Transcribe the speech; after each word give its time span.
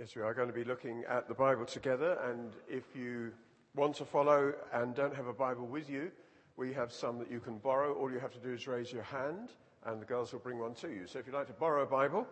Yes, 0.00 0.16
we 0.16 0.22
are 0.22 0.34
going 0.34 0.48
to 0.48 0.52
be 0.52 0.64
looking 0.64 1.04
at 1.08 1.28
the 1.28 1.34
Bible 1.34 1.64
together, 1.64 2.18
and 2.28 2.50
if 2.68 2.82
you 2.96 3.30
want 3.76 3.94
to 3.94 4.04
follow 4.04 4.52
and 4.72 4.92
don't 4.92 5.14
have 5.14 5.28
a 5.28 5.32
Bible 5.32 5.68
with 5.68 5.88
you, 5.88 6.10
we 6.56 6.72
have 6.72 6.92
some 6.92 7.16
that 7.20 7.30
you 7.30 7.38
can 7.38 7.58
borrow. 7.58 7.94
All 7.94 8.10
you 8.10 8.18
have 8.18 8.32
to 8.32 8.40
do 8.40 8.52
is 8.52 8.66
raise 8.66 8.90
your 8.90 9.04
hand, 9.04 9.50
and 9.86 10.00
the 10.00 10.04
girls 10.04 10.32
will 10.32 10.40
bring 10.40 10.58
one 10.58 10.74
to 10.74 10.88
you. 10.88 11.06
So 11.06 11.20
if 11.20 11.28
you'd 11.28 11.36
like 11.36 11.46
to 11.46 11.52
borrow 11.52 11.84
a 11.84 11.86
Bible, 11.86 12.26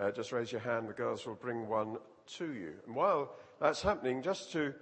uh, 0.00 0.10
just 0.10 0.32
raise 0.32 0.50
your 0.50 0.62
hand, 0.62 0.88
the 0.88 0.94
girls 0.94 1.26
will 1.26 1.34
bring 1.34 1.68
one 1.68 1.98
to 2.38 2.54
you. 2.54 2.72
And 2.86 2.96
while 2.96 3.34
that's 3.60 3.82
happening, 3.82 4.22
just 4.22 4.50
to 4.52 4.72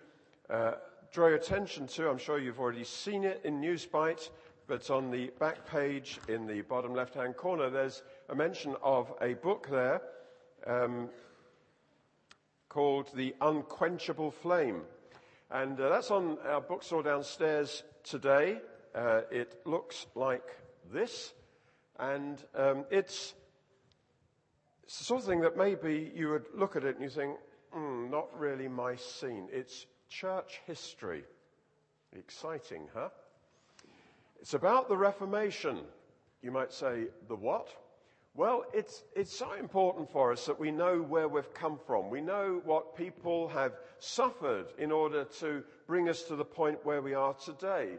uh, 0.51 0.75
draw 1.12 1.27
your 1.27 1.37
attention 1.37 1.89
to, 1.89 2.09
I'm 2.09 2.19
sure 2.19 2.39
you've 2.39 2.61
already 2.61 2.85
seen 2.85 3.25
it 3.25 3.41
in 3.43 3.61
Newsbite, 3.61 4.31
but 4.69 4.89
on 4.89 5.11
the 5.11 5.33
back 5.41 5.67
page 5.67 6.21
in 6.29 6.47
the 6.47 6.61
bottom 6.61 6.95
left 6.95 7.15
hand 7.15 7.37
corner, 7.37 7.71
there's 7.71 8.05
a 8.29 8.37
mention 8.37 8.77
of 8.85 9.12
a 9.21 9.35
book 9.35 9.67
there. 9.69 10.01
Um, 10.65 11.09
called 12.71 13.11
The 13.14 13.34
Unquenchable 13.43 14.30
Flame. 14.30 14.83
And 15.51 15.78
uh, 15.78 15.91
that's 15.91 16.11
on 16.11 16.38
our 16.47 16.61
bookstore 16.61 17.02
downstairs 17.02 17.83
today. 18.05 18.61
Uh, 18.95 19.23
it 19.30 19.61
looks 19.66 20.06
like 20.15 20.56
this. 20.92 21.34
And 21.98 22.42
um, 22.55 22.84
it's, 22.91 23.34
it's, 24.84 24.98
the 24.98 25.05
sort 25.05 25.20
of 25.20 25.27
thing 25.27 25.41
that 25.41 25.56
maybe 25.56 26.12
you 26.14 26.30
would 26.30 26.47
look 26.55 26.77
at 26.77 26.84
it 26.84 26.95
and 26.95 27.05
you 27.05 27.11
think, 27.11 27.37
mm, 27.77 28.09
not 28.09 28.28
really 28.38 28.69
my 28.69 28.95
scene. 28.95 29.48
It's 29.52 29.87
church 30.09 30.61
history. 30.64 31.25
Exciting, 32.16 32.89
huh? 32.95 33.09
It's 34.41 34.55
about 34.55 34.89
the 34.89 34.97
Reformation. 34.97 35.80
You 36.41 36.52
might 36.52 36.73
say, 36.73 37.06
the 37.28 37.34
what? 37.34 37.69
Well, 38.34 38.65
it's, 38.73 39.02
it's 39.16 39.37
so 39.37 39.55
important 39.55 40.11
for 40.12 40.33
us 40.33 40.47
that 40.47 40.61
we 40.61 40.70
know 40.70 40.98
where 40.98 41.27
we've 41.27 41.52
come 41.52 41.79
from. 41.87 42.11
We 42.11 42.20
know 42.20 42.61
what 42.65 42.97
people 42.97 43.48
have 43.48 43.73
suffered 43.98 44.66
in 44.79 44.93
order 44.93 45.25
to 45.41 45.65
bring 45.89 46.09
us 46.09 46.23
to 46.25 46.36
the 46.36 46.45
point 46.45 46.84
where 46.84 47.03
we 47.03 47.12
are 47.12 47.34
today. 47.34 47.98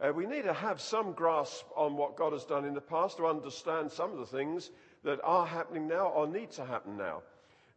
Uh, 0.00 0.12
we 0.12 0.26
need 0.26 0.44
to 0.44 0.52
have 0.52 0.80
some 0.80 1.12
grasp 1.12 1.64
on 1.76 1.96
what 1.96 2.16
God 2.16 2.32
has 2.32 2.44
done 2.44 2.64
in 2.64 2.74
the 2.74 2.80
past 2.80 3.16
to 3.16 3.26
understand 3.26 3.90
some 3.90 4.12
of 4.12 4.18
the 4.18 4.26
things 4.26 4.70
that 5.02 5.20
are 5.24 5.46
happening 5.46 5.88
now 5.88 6.06
or 6.06 6.28
need 6.28 6.52
to 6.52 6.64
happen 6.64 6.96
now. 6.96 7.22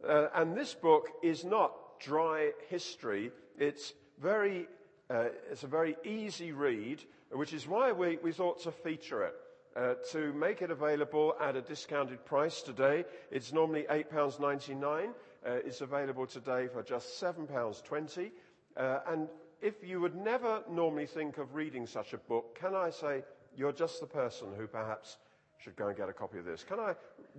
Uh, 0.06 0.28
and 0.34 0.56
this 0.56 0.74
book 0.74 1.08
is 1.24 1.44
not 1.44 1.98
dry 1.98 2.52
history. 2.68 3.32
It's 3.58 3.94
very, 4.20 4.68
uh, 5.10 5.26
it's 5.50 5.64
a 5.64 5.68
very 5.68 5.96
easy 6.04 6.52
read, 6.52 7.02
which 7.32 7.52
is 7.52 7.66
why 7.66 7.90
we, 7.90 8.18
we 8.22 8.32
thought 8.32 8.62
to 8.62 8.70
feature 8.70 9.24
it 9.24 9.34
uh, 9.76 9.94
to 10.10 10.32
make 10.32 10.62
it 10.62 10.70
available 10.70 11.36
at 11.40 11.54
a 11.54 11.60
discounted 11.60 12.24
price 12.24 12.62
today. 12.62 13.04
It's 13.30 13.52
normally 13.52 13.86
£8.99. 13.90 15.08
Uh, 15.08 15.10
it's 15.44 15.80
available 15.80 16.26
today 16.26 16.66
for 16.68 16.82
just 16.82 17.20
£7.20. 17.20 18.30
Uh, 18.76 18.98
and 19.08 19.28
if 19.60 19.74
you 19.84 20.00
would 20.00 20.16
never 20.16 20.62
normally 20.70 21.06
think 21.06 21.38
of 21.38 21.54
reading 21.54 21.86
such 21.86 22.14
a 22.14 22.18
book, 22.18 22.58
can 22.58 22.74
I 22.74 22.90
say 22.90 23.22
you're 23.54 23.72
just 23.72 24.00
the 24.00 24.06
person 24.06 24.48
who 24.56 24.66
perhaps 24.66 25.18
should 25.58 25.76
go 25.76 25.88
and 25.88 25.96
get 25.96 26.08
a 26.08 26.12
copy 26.12 26.38
of 26.38 26.44
this? 26.44 26.64
Can 26.64 26.80
I 26.80 26.94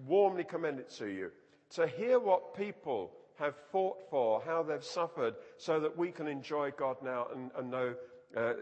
warmly 0.05 0.43
commend 0.43 0.79
it 0.79 0.89
to 0.97 1.07
you? 1.07 1.31
To 1.71 1.87
hear 1.87 2.19
what 2.19 2.55
people 2.55 3.11
have 3.39 3.55
fought 3.71 4.09
for, 4.09 4.41
how 4.45 4.63
they've 4.63 4.83
suffered, 4.83 5.35
so 5.57 5.79
that 5.79 5.95
we 5.95 6.11
can 6.11 6.27
enjoy 6.27 6.71
God 6.71 6.97
now 7.03 7.27
and, 7.33 7.51
and 7.57 7.69
know 7.69 7.95
uh, 8.35 8.53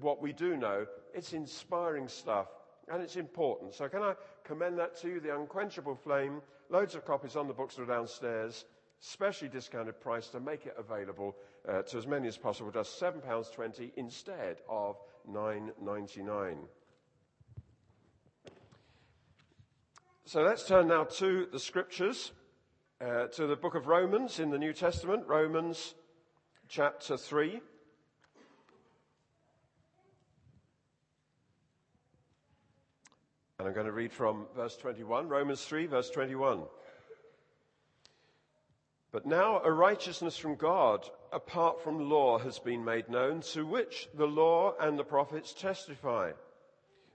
what 0.00 0.22
we 0.22 0.32
do 0.32 0.56
know. 0.56 0.86
It's 1.14 1.32
inspiring 1.32 2.08
stuff 2.08 2.46
and 2.88 3.02
it's 3.02 3.16
important. 3.16 3.74
So 3.74 3.88
can 3.88 4.02
I 4.02 4.14
commend 4.44 4.78
that 4.78 4.96
to 5.00 5.08
you, 5.08 5.20
The 5.20 5.34
Unquenchable 5.34 5.94
Flame? 5.94 6.40
Loads 6.70 6.94
of 6.94 7.04
copies 7.04 7.36
on 7.36 7.46
the 7.46 7.54
bookstore 7.54 7.86
downstairs, 7.86 8.64
specially 9.00 9.48
discounted 9.48 10.00
price 10.00 10.28
to 10.28 10.40
make 10.40 10.66
it 10.66 10.74
available 10.78 11.36
uh, 11.68 11.82
to 11.82 11.98
as 11.98 12.06
many 12.06 12.28
as 12.28 12.36
possible, 12.36 12.70
just 12.70 13.00
£7.20 13.00 13.92
instead 13.96 14.58
of 14.68 14.96
$9.99. 15.30 16.56
So 20.24 20.42
let's 20.42 20.66
turn 20.66 20.88
now 20.88 21.04
to 21.04 21.46
the 21.52 21.58
scriptures, 21.58 22.32
uh, 23.00 23.26
to 23.26 23.46
the 23.46 23.56
book 23.56 23.74
of 23.74 23.86
Romans 23.86 24.38
in 24.38 24.50
the 24.50 24.58
New 24.58 24.72
Testament, 24.72 25.26
Romans 25.26 25.94
chapter 26.68 27.16
3. 27.16 27.60
And 33.62 33.68
I'm 33.68 33.74
going 33.74 33.86
to 33.86 33.92
read 33.92 34.12
from 34.12 34.46
verse 34.56 34.76
21, 34.76 35.28
Romans 35.28 35.64
3, 35.64 35.86
verse 35.86 36.10
21. 36.10 36.62
But 39.12 39.24
now 39.24 39.60
a 39.62 39.70
righteousness 39.70 40.36
from 40.36 40.56
God, 40.56 41.08
apart 41.32 41.80
from 41.80 42.10
law, 42.10 42.38
has 42.38 42.58
been 42.58 42.84
made 42.84 43.08
known, 43.08 43.40
to 43.52 43.64
which 43.64 44.08
the 44.14 44.26
law 44.26 44.74
and 44.80 44.98
the 44.98 45.04
prophets 45.04 45.52
testify. 45.52 46.32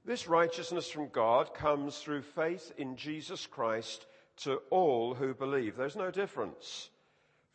This 0.05 0.29
righteousness 0.29 0.89
from 0.89 1.09
God 1.09 1.53
comes 1.53 1.97
through 1.97 2.21
faith 2.21 2.71
in 2.77 2.95
Jesus 2.95 3.45
Christ 3.45 4.05
to 4.37 4.61
all 4.69 5.15
who 5.15 5.33
believe. 5.33 5.75
There's 5.75 5.97
no 5.97 6.11
difference. 6.11 6.89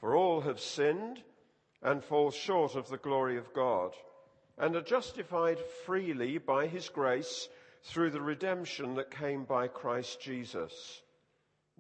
For 0.01 0.15
all 0.15 0.43
have 0.43 0.61
sinned 0.61 1.23
and 1.83 2.05
fall 2.05 2.31
short 2.31 2.75
of 2.75 2.91
the 2.91 2.99
glory 2.99 3.39
of 3.39 3.55
God, 3.55 3.95
and 4.59 4.77
are 4.77 4.83
justified 4.83 5.61
freely 5.87 6.37
by 6.37 6.67
his 6.67 6.91
grace 6.91 7.49
through 7.85 8.11
the 8.11 8.21
redemption 8.21 8.95
that 8.95 9.11
came 9.11 9.45
by 9.45 9.69
Christ 9.69 10.21
Jesus. 10.21 11.03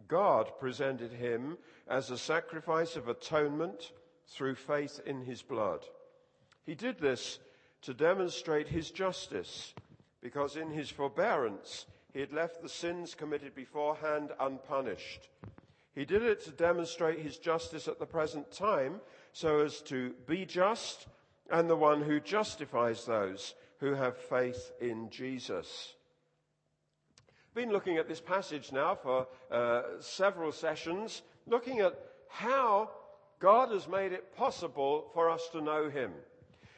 God 0.08 0.50
presented 0.58 1.12
him 1.12 1.58
as 1.88 2.10
a 2.10 2.18
sacrifice 2.18 2.96
of 2.96 3.08
atonement 3.08 3.92
through 4.26 4.54
faith 4.56 5.00
in 5.06 5.22
his 5.22 5.42
blood. 5.42 5.84
He 6.64 6.74
did 6.74 6.98
this 6.98 7.38
to 7.82 7.94
demonstrate 7.94 8.68
his 8.68 8.90
justice, 8.90 9.74
because 10.20 10.56
in 10.56 10.70
his 10.70 10.90
forbearance 10.90 11.86
he 12.12 12.20
had 12.20 12.32
left 12.32 12.62
the 12.62 12.68
sins 12.68 13.14
committed 13.14 13.54
beforehand 13.54 14.32
unpunished. 14.40 15.28
He 15.94 16.04
did 16.04 16.22
it 16.22 16.42
to 16.44 16.50
demonstrate 16.50 17.18
his 17.18 17.36
justice 17.38 17.86
at 17.86 17.98
the 17.98 18.06
present 18.06 18.50
time, 18.50 19.00
so 19.32 19.60
as 19.60 19.80
to 19.82 20.14
be 20.26 20.44
just 20.46 21.06
and 21.50 21.68
the 21.68 21.76
one 21.76 22.02
who 22.02 22.20
justifies 22.20 23.04
those 23.04 23.54
who 23.82 23.94
have 23.94 24.16
faith 24.16 24.70
in 24.80 25.10
Jesus. 25.10 25.94
Been 27.52 27.72
looking 27.72 27.98
at 27.98 28.08
this 28.08 28.20
passage 28.20 28.70
now 28.70 28.94
for 28.94 29.26
uh, 29.50 29.82
several 29.98 30.52
sessions, 30.52 31.22
looking 31.48 31.80
at 31.80 31.98
how 32.28 32.90
God 33.40 33.72
has 33.72 33.88
made 33.88 34.12
it 34.12 34.36
possible 34.36 35.10
for 35.12 35.28
us 35.28 35.48
to 35.50 35.60
know 35.60 35.90
Him. 35.90 36.12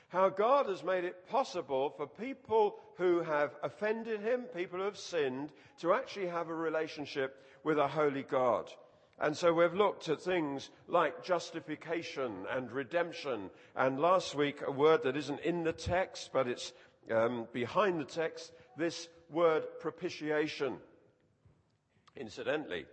How 0.09 0.31
God 0.31 0.67
has 0.71 0.83
made 0.83 1.05
it 1.05 1.29
possible 1.29 1.91
for 1.91 2.07
people 2.07 2.77
who 2.97 3.21
have 3.21 3.51
offended 3.63 4.21
Him, 4.23 4.45
people 4.57 4.79
who 4.79 4.87
have 4.87 4.97
sinned, 4.97 5.51
to 5.81 5.93
actually 5.93 6.29
have 6.29 6.49
a 6.49 6.55
relationship 6.55 7.37
with 7.65 7.79
a 7.79 7.87
holy 7.87 8.23
God. 8.23 8.71
And 9.21 9.37
so 9.37 9.53
we've 9.53 9.75
looked 9.75 10.09
at 10.09 10.21
things 10.21 10.71
like 10.89 11.23
justification 11.23 12.47
and 12.51 12.73
redemption. 12.73 13.51
And 13.77 14.01
last 14.01 14.35
week, 14.35 14.61
a 14.67 14.73
word 14.73 15.03
that 15.05 15.17
isn't 15.17 15.41
in 15.41 15.63
the 15.63 15.73
text, 15.73 16.31
but 16.33 16.49
it's 16.49 16.73
um, 17.11 17.47
behind 17.53 18.01
the 18.01 18.05
text, 18.05 18.53
this 18.77 19.09
word 19.31 19.65
propitiation. 19.81 20.77
Incidentally, 22.17 22.87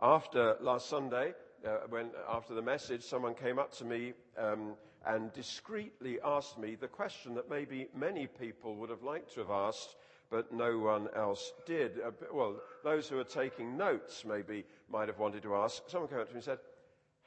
after 0.00 0.56
last 0.60 0.88
Sunday, 0.88 1.34
uh, 1.66 1.78
when 1.88 2.10
after 2.28 2.54
the 2.54 2.62
message, 2.62 3.02
someone 3.02 3.34
came 3.34 3.58
up 3.58 3.72
to 3.72 3.84
me 3.84 4.12
um, 4.38 4.74
and 5.06 5.32
discreetly 5.32 6.18
asked 6.24 6.58
me 6.58 6.74
the 6.74 6.88
question 6.88 7.34
that 7.34 7.50
maybe 7.50 7.88
many 7.94 8.26
people 8.26 8.76
would 8.76 8.90
have 8.90 9.02
liked 9.02 9.32
to 9.34 9.40
have 9.40 9.50
asked, 9.50 9.96
but 10.30 10.52
no 10.52 10.78
one 10.78 11.08
else 11.16 11.52
did. 11.66 11.98
Uh, 12.04 12.10
well, 12.32 12.60
those 12.84 13.08
who 13.08 13.18
are 13.18 13.24
taking 13.24 13.76
notes 13.76 14.24
maybe 14.24 14.64
might 14.90 15.08
have 15.08 15.18
wanted 15.18 15.42
to 15.42 15.54
ask. 15.56 15.82
Someone 15.88 16.08
came 16.08 16.18
up 16.18 16.28
to 16.28 16.34
me 16.34 16.38
and 16.38 16.44
said, 16.44 16.58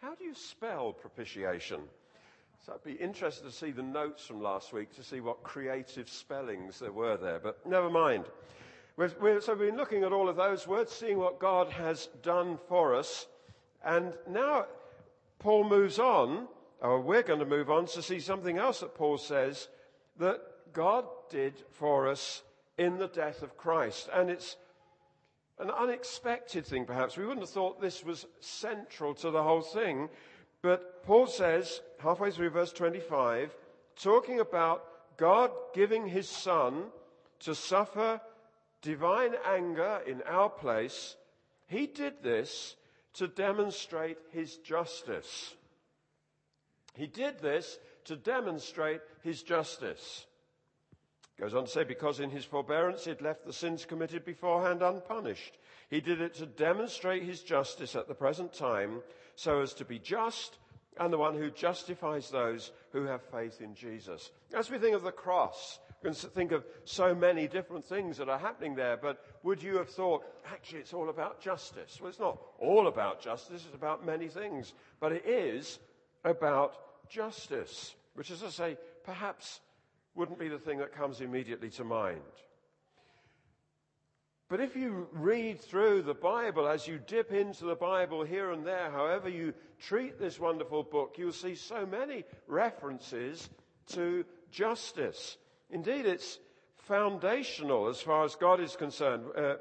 "How 0.02 0.16
do 0.16 0.24
you 0.24 0.34
spell 0.34 0.94
propitiation?" 0.94 1.82
So 2.64 2.74
I'd 2.74 2.84
be 2.84 2.92
interested 2.92 3.44
to 3.46 3.52
see 3.52 3.72
the 3.72 3.82
notes 3.82 4.28
from 4.28 4.40
last 4.40 4.72
week 4.72 4.94
to 4.96 5.04
see 5.04 5.20
what 5.20 5.42
creative 5.42 6.08
spellings 6.08 6.78
there 6.78 6.92
were 6.92 7.18
there, 7.18 7.40
but 7.40 7.66
never 7.66 7.90
mind. 7.90 8.26
We've, 8.98 9.16
we've, 9.20 9.44
so 9.44 9.56
we've 9.56 9.70
been 9.70 9.78
looking 9.78 10.04
at 10.04 10.14
all 10.14 10.30
of 10.30 10.36
those 10.36 10.68
words, 10.68 10.92
seeing 10.92 11.18
what 11.18 11.40
God 11.40 11.70
has 11.70 12.10
done 12.22 12.60
for 12.68 12.94
us. 12.94 13.26
And 13.84 14.14
now 14.30 14.68
Paul 15.40 15.68
moves 15.68 15.98
on, 15.98 16.48
or 16.82 17.02
we're 17.02 17.24
going 17.24 17.40
to 17.40 17.48
move 17.48 17.72
on 17.72 17.88
to 17.88 18.02
see 18.04 18.20
something 18.20 18.60
else 18.60 18.82
that 18.82 18.94
Paul 18.94 19.18
says 19.18 19.68
that 20.20 20.40
God 20.72 21.06
did 21.32 21.56
for 21.72 22.08
us 22.08 22.44
in 22.78 23.00
the 23.00 23.08
death 23.08 23.42
of 23.42 23.58
Christ. 23.58 24.08
And 24.14 24.30
it's 24.30 24.56
an 25.58 25.72
unexpected 25.72 26.68
thing, 26.68 26.86
perhaps. 26.86 27.18
We 27.18 27.26
wouldn't 27.26 27.42
have 27.42 27.50
thought 27.50 27.82
this 27.82 28.04
was 28.04 28.28
central 28.40 29.16
to 29.16 29.32
the 29.32 29.42
whole 29.42 29.62
thing. 29.62 30.10
But 30.62 31.04
Paul 31.04 31.26
says, 31.26 31.82
halfway 32.02 32.32
through 32.32 32.50
verse 32.50 32.72
25, 32.74 33.56
talking 34.02 34.40
about 34.40 34.84
God 35.18 35.52
giving 35.74 36.08
his 36.08 36.28
son 36.28 36.86
to 37.42 37.56
suffer 37.56 38.20
divine 38.82 39.34
anger 39.46 40.02
in 40.08 40.22
our 40.24 40.50
place, 40.50 41.16
he 41.68 41.88
did 41.88 42.24
this 42.24 42.76
to 43.14 43.28
demonstrate 43.28 44.18
his 44.32 44.58
justice. 44.58 45.54
He 46.96 47.08
did 47.08 47.40
this 47.40 47.78
to 48.06 48.16
demonstrate 48.16 49.02
his 49.24 49.44
justice. 49.44 50.26
Goes 51.40 51.54
on 51.54 51.66
to 51.66 51.72
say, 51.72 51.84
because 51.84 52.20
in 52.20 52.30
his 52.30 52.46
forbearance 52.46 53.06
he'd 53.06 53.22
left 53.22 53.46
the 53.46 53.54
sins 53.54 53.86
committed 53.86 54.26
beforehand 54.26 54.82
unpunished. 54.82 55.58
He 55.90 56.02
did 56.02 56.22
it 56.22 56.36
to 56.36 56.46
demonstrate 56.46 57.24
his 57.24 57.42
justice 57.42 57.96
at 57.96 58.08
the 58.08 58.14
present 58.14 58.54
time, 58.54 59.02
so 59.36 59.62
as 59.62 59.74
to 59.76 59.86
be 59.86 59.98
just 59.98 60.58
and 61.00 61.12
the 61.12 61.18
one 61.18 61.36
who 61.36 61.50
justifies 61.50 62.30
those 62.30 62.72
who 62.92 63.04
have 63.04 63.22
faith 63.22 63.62
in 63.62 63.74
Jesus. 63.74 64.32
As 64.54 64.70
we 64.70 64.78
think 64.78 64.96
of 64.96 65.04
the 65.04 65.12
cross, 65.12 65.80
we 66.04 66.10
can 66.10 66.16
think 66.16 66.52
of 66.52 66.66
so 66.84 67.16
many 67.16 67.48
different 67.48 67.86
things 67.86 68.18
that 68.18 68.30
are 68.30 68.40
happening 68.40 68.76
there, 68.76 68.98
but 68.98 69.24
would 69.44 69.64
you 69.64 69.78
have 69.78 69.90
thought, 69.90 70.24
actually, 70.52 70.80
it's 70.80 70.94
all 70.94 71.10
about 71.10 71.42
justice? 71.42 72.00
Well, 72.00 72.10
it's 72.10 72.20
not 72.20 72.42
all 72.60 72.88
about 72.88 73.22
justice, 73.22 73.64
it's 73.66 73.76
about 73.76 74.06
many 74.06 74.28
things, 74.28 74.74
but 75.00 75.12
it 75.12 75.26
is 75.26 75.80
about 76.26 76.76
justice, 77.10 77.96
which, 78.16 78.32
as 78.32 78.44
I 78.44 78.50
say, 78.50 78.78
perhaps 79.04 79.62
wouldn't 80.16 80.40
be 80.40 80.50
the 80.50 80.60
thing 80.60 80.80
that 80.80 80.94
comes 80.94 81.22
immediately 81.22 81.70
to 81.72 81.84
mind. 81.84 82.20
But 84.50 84.60
if 84.60 84.76
you 84.76 85.08
read 85.14 85.62
through 85.62 86.02
the 86.02 86.14
Bible, 86.14 86.68
as 86.68 86.86
you 86.86 87.00
dip 87.08 87.32
into 87.32 87.64
the 87.64 87.76
Bible 87.76 88.24
here 88.24 88.52
and 88.52 88.68
there, 88.68 88.92
however 88.92 89.30
you 89.30 89.54
treat 89.82 90.20
this 90.20 90.40
wonderful 90.40 90.84
book, 90.84 91.16
you'll 91.18 91.32
see 91.32 91.56
so 91.56 91.86
many 91.86 92.24
references 92.48 93.50
to 93.88 94.24
justice. 94.52 95.38
Indeed, 95.70 96.06
it's 96.06 96.40
foundational 96.76 97.88
as 97.88 98.00
far 98.00 98.24
as 98.24 98.36
God 98.36 98.60
is 98.60 98.76
concerned. 98.76 99.26
Uh, 99.36 99.56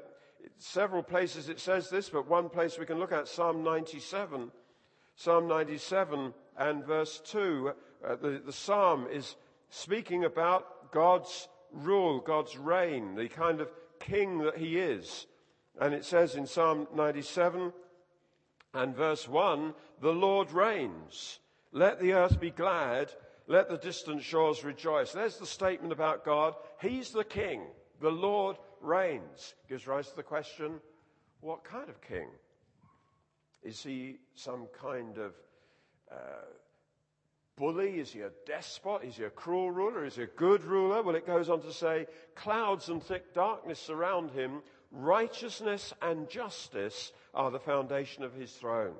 several 0.57 1.03
places 1.03 1.49
it 1.49 1.59
says 1.59 1.89
this, 1.89 2.09
but 2.09 2.29
one 2.29 2.49
place 2.49 2.77
we 2.77 2.85
can 2.85 2.99
look 2.99 3.11
at 3.11 3.27
Psalm 3.27 3.63
97. 3.63 4.51
Psalm 5.15 5.47
97 5.47 6.33
and 6.57 6.85
verse 6.85 7.21
2. 7.25 7.71
Uh, 8.03 8.15
the, 8.15 8.41
the 8.45 8.53
psalm 8.53 9.07
is 9.11 9.35
speaking 9.69 10.25
about 10.25 10.91
God's 10.91 11.47
rule, 11.71 12.19
God's 12.19 12.57
reign, 12.57 13.15
the 13.15 13.27
kind 13.27 13.61
of 13.61 13.71
king 13.99 14.39
that 14.39 14.57
he 14.57 14.77
is. 14.77 15.27
And 15.79 15.93
it 15.93 16.05
says 16.05 16.35
in 16.35 16.45
Psalm 16.45 16.87
97 16.93 17.71
and 18.73 18.95
verse 18.95 19.27
1 19.27 19.73
The 20.01 20.11
Lord 20.11 20.51
reigns. 20.51 21.39
Let 21.71 21.99
the 21.99 22.13
earth 22.13 22.39
be 22.39 22.51
glad. 22.51 23.11
Let 23.47 23.69
the 23.69 23.77
distant 23.77 24.23
shores 24.23 24.63
rejoice. 24.63 25.11
There's 25.11 25.37
the 25.37 25.45
statement 25.45 25.93
about 25.93 26.25
God. 26.25 26.55
He's 26.81 27.11
the 27.11 27.23
king. 27.23 27.63
The 27.99 28.11
Lord 28.11 28.57
reigns. 28.81 29.55
Gives 29.67 29.87
rise 29.87 30.09
to 30.09 30.15
the 30.15 30.23
question 30.23 30.79
what 31.41 31.63
kind 31.63 31.89
of 31.89 32.01
king? 32.01 32.27
Is 33.63 33.81
he 33.83 34.17
some 34.35 34.67
kind 34.79 35.17
of 35.17 35.33
uh, 36.11 36.45
bully? 37.57 37.99
Is 37.99 38.11
he 38.11 38.21
a 38.21 38.31
despot? 38.45 39.03
Is 39.03 39.17
he 39.17 39.23
a 39.23 39.29
cruel 39.29 39.71
ruler? 39.71 40.05
Is 40.05 40.15
he 40.15 40.23
a 40.23 40.27
good 40.27 40.63
ruler? 40.63 41.01
Well, 41.01 41.15
it 41.15 41.27
goes 41.27 41.49
on 41.49 41.61
to 41.61 41.73
say, 41.73 42.07
clouds 42.35 42.89
and 42.89 43.03
thick 43.03 43.33
darkness 43.33 43.79
surround 43.79 44.31
him. 44.31 44.61
Righteousness 44.91 45.93
and 46.01 46.29
justice 46.29 47.13
are 47.33 47.49
the 47.49 47.59
foundation 47.59 48.23
of 48.23 48.33
his 48.33 48.51
throne. 48.51 48.95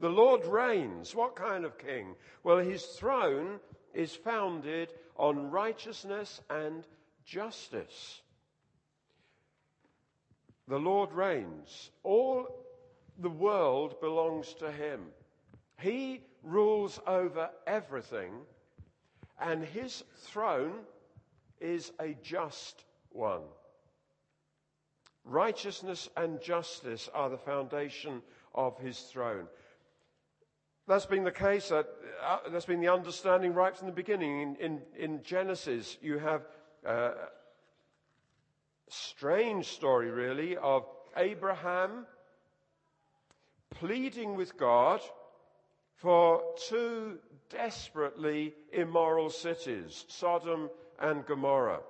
The 0.00 0.08
Lord 0.08 0.44
reigns. 0.46 1.14
What 1.14 1.36
kind 1.36 1.64
of 1.64 1.78
king? 1.78 2.14
Well, 2.42 2.58
his 2.58 2.84
throne 2.84 3.60
is 3.94 4.14
founded 4.14 4.88
on 5.16 5.50
righteousness 5.50 6.40
and 6.50 6.84
justice. 7.24 8.22
The 10.68 10.78
Lord 10.78 11.12
reigns. 11.12 11.90
All 12.02 12.64
the 13.18 13.30
world 13.30 14.00
belongs 14.00 14.52
to 14.54 14.70
him. 14.70 15.06
He 15.80 16.22
rules 16.42 17.00
over 17.06 17.50
everything, 17.66 18.32
and 19.40 19.64
his 19.64 20.02
throne 20.16 20.72
is 21.60 21.92
a 22.00 22.16
just 22.22 22.84
one. 23.10 23.42
Righteousness 25.26 26.08
and 26.16 26.40
justice 26.40 27.08
are 27.12 27.28
the 27.28 27.36
foundation 27.36 28.22
of 28.54 28.78
his 28.78 28.98
throne. 29.00 29.48
That's 30.86 31.04
been 31.04 31.24
the 31.24 31.32
case, 31.32 31.72
uh, 31.72 31.82
that's 32.48 32.66
been 32.66 32.80
the 32.80 32.92
understanding 32.92 33.52
right 33.52 33.76
from 33.76 33.88
the 33.88 33.92
beginning. 33.92 34.40
In, 34.40 34.56
in, 34.56 34.82
in 34.96 35.22
Genesis, 35.24 35.98
you 36.00 36.18
have 36.18 36.46
uh, 36.86 36.90
a 36.90 37.14
strange 38.88 39.66
story, 39.66 40.12
really, 40.12 40.56
of 40.56 40.86
Abraham 41.16 42.06
pleading 43.70 44.36
with 44.36 44.56
God 44.56 45.00
for 45.96 46.40
two 46.68 47.18
desperately 47.50 48.54
immoral 48.72 49.30
cities, 49.30 50.04
Sodom 50.06 50.70
and 51.00 51.26
Gomorrah. 51.26 51.80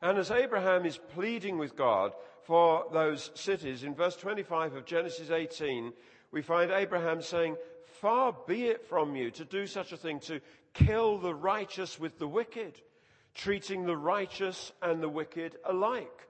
And 0.00 0.18
as 0.18 0.30
Abraham 0.30 0.86
is 0.86 0.98
pleading 1.14 1.58
with 1.58 1.76
God 1.76 2.12
for 2.42 2.86
those 2.92 3.30
cities, 3.34 3.82
in 3.82 3.94
verse 3.94 4.16
25 4.16 4.74
of 4.74 4.84
Genesis 4.84 5.30
18, 5.30 5.92
we 6.30 6.42
find 6.42 6.70
Abraham 6.70 7.22
saying, 7.22 7.56
Far 8.00 8.36
be 8.46 8.66
it 8.66 8.86
from 8.86 9.16
you 9.16 9.30
to 9.32 9.44
do 9.44 9.66
such 9.66 9.92
a 9.92 9.96
thing, 9.96 10.20
to 10.20 10.40
kill 10.72 11.18
the 11.18 11.34
righteous 11.34 11.98
with 11.98 12.18
the 12.18 12.28
wicked, 12.28 12.80
treating 13.34 13.84
the 13.84 13.96
righteous 13.96 14.72
and 14.82 15.02
the 15.02 15.08
wicked 15.08 15.56
alike. 15.64 16.28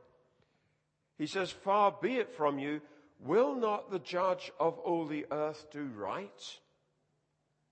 He 1.18 1.26
says, 1.26 1.50
Far 1.50 1.94
be 2.00 2.14
it 2.14 2.34
from 2.36 2.58
you 2.58 2.80
Will 3.20 3.54
not 3.54 3.90
the 3.90 3.98
judge 3.98 4.52
of 4.60 4.78
all 4.78 5.04
the 5.04 5.26
earth 5.30 5.66
do 5.72 5.90
right? 5.96 6.58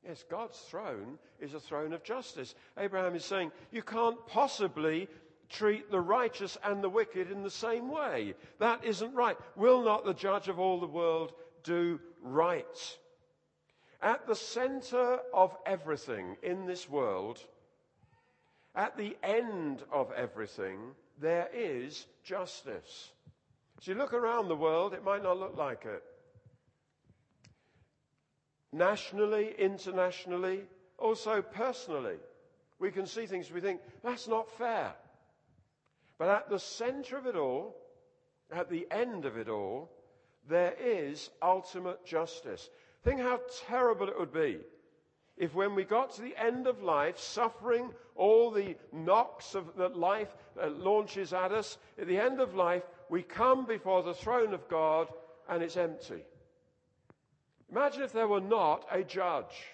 Yes, 0.05 0.25
God's 0.29 0.59
throne 0.59 1.19
is 1.41 1.55
a 1.55 1.61
throne 1.61 1.93
of 1.93 2.03
justice. 2.03 2.55
Abraham 2.79 3.15
is 3.15 3.25
saying, 3.25 3.53
you 3.71 3.83
can't 3.83 4.25
possibly 4.27 5.09
treat 5.49 5.91
the 5.91 6.01
righteous 6.01 6.57
and 6.65 6.83
the 6.83 6.89
wicked 6.89 7.31
in 7.31 7.43
the 7.43 7.51
same 7.51 7.91
way. 7.91 8.35
That 8.59 8.85
isn't 8.85 9.15
right. 9.15 9.37
Will 9.55 9.83
not 9.83 10.05
the 10.05 10.15
judge 10.15 10.49
of 10.49 10.59
all 10.59 10.81
the 10.81 10.87
world 10.87 11.33
do 11.63 12.01
right? 12.23 12.97
At 14.03 14.27
the 14.27 14.35
center 14.35 15.19
of 15.33 15.57
everything 15.65 16.37
in 16.43 16.67
this 16.67 16.89
world, 16.89 17.41
at 18.75 18.97
the 18.97 19.17
end 19.23 19.83
of 19.91 20.13
everything, 20.13 20.79
there 21.19 21.49
is 21.55 22.07
justice. 22.23 23.11
As 23.81 23.87
you 23.87 23.95
look 23.95 24.13
around 24.13 24.49
the 24.49 24.57
world, 24.57 24.93
it 24.93 25.05
might 25.05 25.23
not 25.23 25.39
look 25.39 25.57
like 25.57 25.85
it. 25.87 26.03
Nationally, 28.73 29.55
internationally, 29.59 30.63
also 30.99 31.41
personally, 31.41 32.17
we 32.79 32.91
can 32.91 33.07
see 33.07 33.27
things 33.27 33.51
we 33.51 33.61
think, 33.61 33.81
that's 34.03 34.29
not 34.29 34.51
fair. 34.59 34.95
But 36.19 36.29
at 36.29 36.49
the 36.49 36.59
center 36.59 37.17
of 37.17 37.27
it 37.27 37.37
all, 37.37 37.77
at 38.51 38.71
the 38.71 38.87
end 38.91 39.25
of 39.25 39.37
it 39.37 39.49
all, 39.49 39.91
there 40.49 40.75
is 40.81 41.31
ultimate 41.43 42.05
justice. 42.05 42.71
Think 43.03 43.21
how 43.21 43.41
terrible 43.67 44.09
it 44.09 44.19
would 44.19 44.33
be 44.33 44.61
if 45.37 45.55
when 45.55 45.75
we 45.75 45.85
got 45.85 46.15
to 46.15 46.23
the 46.23 46.37
end 46.37 46.67
of 46.67 46.83
life, 46.83 47.19
suffering 47.19 47.91
all 48.15 48.51
the 48.51 48.77
knocks 48.93 49.55
of, 49.55 49.77
that 49.77 49.97
life 49.97 50.35
uh, 50.61 50.71
launches 50.71 51.33
at 51.33 51.53
us, 51.53 51.79
at 52.01 52.07
the 52.07 52.19
end 52.19 52.41
of 52.41 52.55
life, 52.55 52.83
we 53.11 53.23
come 53.23 53.67
before 53.67 54.03
the 54.03 54.15
throne 54.15 54.55
of 54.55 54.67
God 54.69 55.09
and 55.49 55.63
it's 55.63 55.77
empty. 55.77 56.25
Imagine 57.71 58.03
if 58.03 58.13
there 58.13 58.29
were 58.29 58.41
not 58.41 58.87
a 58.91 59.03
judge. 59.03 59.65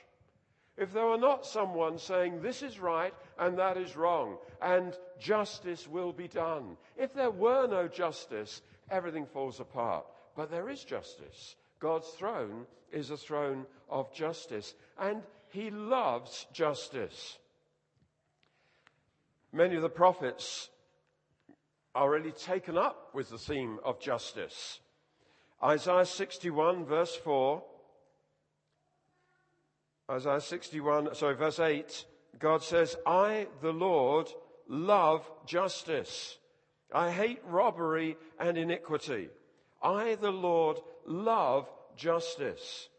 If 0.76 0.93
there 0.93 1.07
were 1.07 1.19
not 1.19 1.47
someone 1.47 1.99
saying 1.99 2.41
this 2.41 2.62
is 2.62 2.79
right 2.79 3.14
and 3.38 3.59
that 3.59 3.76
is 3.76 3.97
wrong 3.97 4.38
and 4.61 4.97
justice 5.19 5.87
will 5.87 6.12
be 6.12 6.29
done. 6.29 6.76
If 6.97 7.12
there 7.12 7.31
were 7.31 7.67
no 7.67 7.88
justice, 7.88 8.62
everything 8.91 9.26
falls 9.26 9.61
apart. 9.61 10.07
But 10.35 10.50
there 10.50 10.71
is 10.71 10.83
justice. 10.83 11.57
God's 11.79 12.09
throne 12.09 12.67
is 12.91 13.11
a 13.11 13.17
throne 13.17 13.67
of 13.91 14.12
justice 14.14 14.75
and 14.99 15.23
he 15.50 15.71
loves 15.71 16.47
justice. 16.52 17.38
Many 19.52 19.76
of 19.76 19.83
the 19.83 19.91
prophets 19.91 20.71
are 21.95 22.11
really 22.11 22.33
taken 22.33 22.79
up 22.79 23.11
with 23.14 23.29
the 23.29 23.37
theme 23.37 23.79
of 23.85 24.00
justice. 24.00 24.81
Isaiah 25.62 26.07
61, 26.07 26.87
verse 26.87 27.14
4. 27.14 27.62
Isaiah 30.12 30.42
61, 30.42 31.14
sorry, 31.14 31.35
verse 31.35 31.59
8, 31.59 32.04
God 32.38 32.62
says, 32.62 32.97
I, 33.07 33.47
the 33.62 33.73
Lord, 33.73 34.28
love 34.69 35.28
justice. 35.47 36.37
I 36.92 37.11
hate 37.11 37.40
robbery 37.49 38.19
and 38.38 38.59
iniquity. 38.59 39.31
I, 39.83 40.16
the 40.16 40.31
Lord, 40.31 40.81
love 41.07 41.66
justice. 41.97 42.90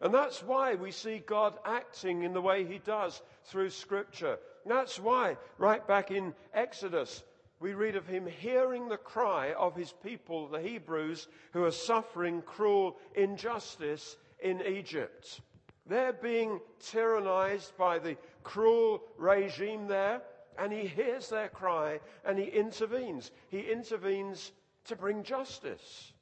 And 0.00 0.14
that's 0.14 0.40
why 0.44 0.76
we 0.76 0.92
see 0.92 1.20
God 1.26 1.54
acting 1.64 2.22
in 2.22 2.32
the 2.32 2.40
way 2.40 2.64
he 2.64 2.78
does 2.78 3.20
through 3.46 3.70
Scripture. 3.70 4.38
That's 4.64 5.00
why, 5.00 5.38
right 5.58 5.84
back 5.84 6.12
in 6.12 6.32
Exodus, 6.54 7.24
we 7.58 7.74
read 7.74 7.96
of 7.96 8.06
him 8.06 8.24
hearing 8.24 8.88
the 8.88 8.96
cry 8.96 9.52
of 9.52 9.74
his 9.74 9.92
people, 10.04 10.46
the 10.46 10.60
Hebrews, 10.60 11.26
who 11.52 11.64
are 11.64 11.72
suffering 11.72 12.40
cruel 12.42 12.98
injustice 13.16 14.16
in 14.40 14.62
Egypt. 14.62 15.40
They're 15.86 16.12
being 16.12 16.60
tyrannized 16.80 17.76
by 17.76 17.98
the 17.98 18.16
cruel 18.44 19.02
regime 19.16 19.88
there, 19.88 20.22
and 20.58 20.72
he 20.72 20.86
hears 20.86 21.28
their 21.28 21.48
cry 21.48 22.00
and 22.24 22.38
he 22.38 22.44
intervenes. 22.44 23.30
He 23.48 23.60
intervenes 23.60 24.52
to 24.84 24.96
bring 24.96 25.22
justice, 25.22 26.12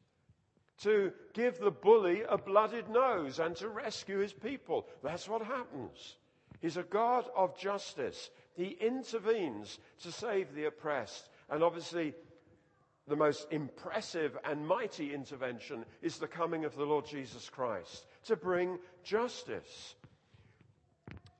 to 0.83 1.13
give 1.35 1.59
the 1.59 1.71
bully 1.71 2.23
a 2.23 2.39
blooded 2.39 2.89
nose, 2.89 3.39
and 3.39 3.55
to 3.57 3.69
rescue 3.69 4.19
his 4.19 4.33
people. 4.33 4.87
That's 5.03 5.29
what 5.29 5.43
happens. 5.43 6.17
He's 6.61 6.77
a 6.77 6.83
God 6.83 7.27
of 7.37 7.59
justice. 7.59 8.31
He 8.55 8.77
intervenes 8.81 9.79
to 10.03 10.13
save 10.13 10.55
the 10.55 10.67
oppressed. 10.67 11.29
And 11.49 11.63
obviously, 11.63 12.15
the 13.09 13.17
most 13.17 13.47
impressive 13.51 14.37
and 14.45 14.67
mighty 14.67 15.13
intervention 15.15 15.85
is 16.03 16.19
the 16.19 16.29
coming 16.29 16.65
of 16.65 16.77
the 16.77 16.85
Lord 16.85 17.07
Jesus 17.07 17.49
Christ 17.49 18.07
to 18.27 18.37
bring 18.37 18.79
justice. 19.03 19.95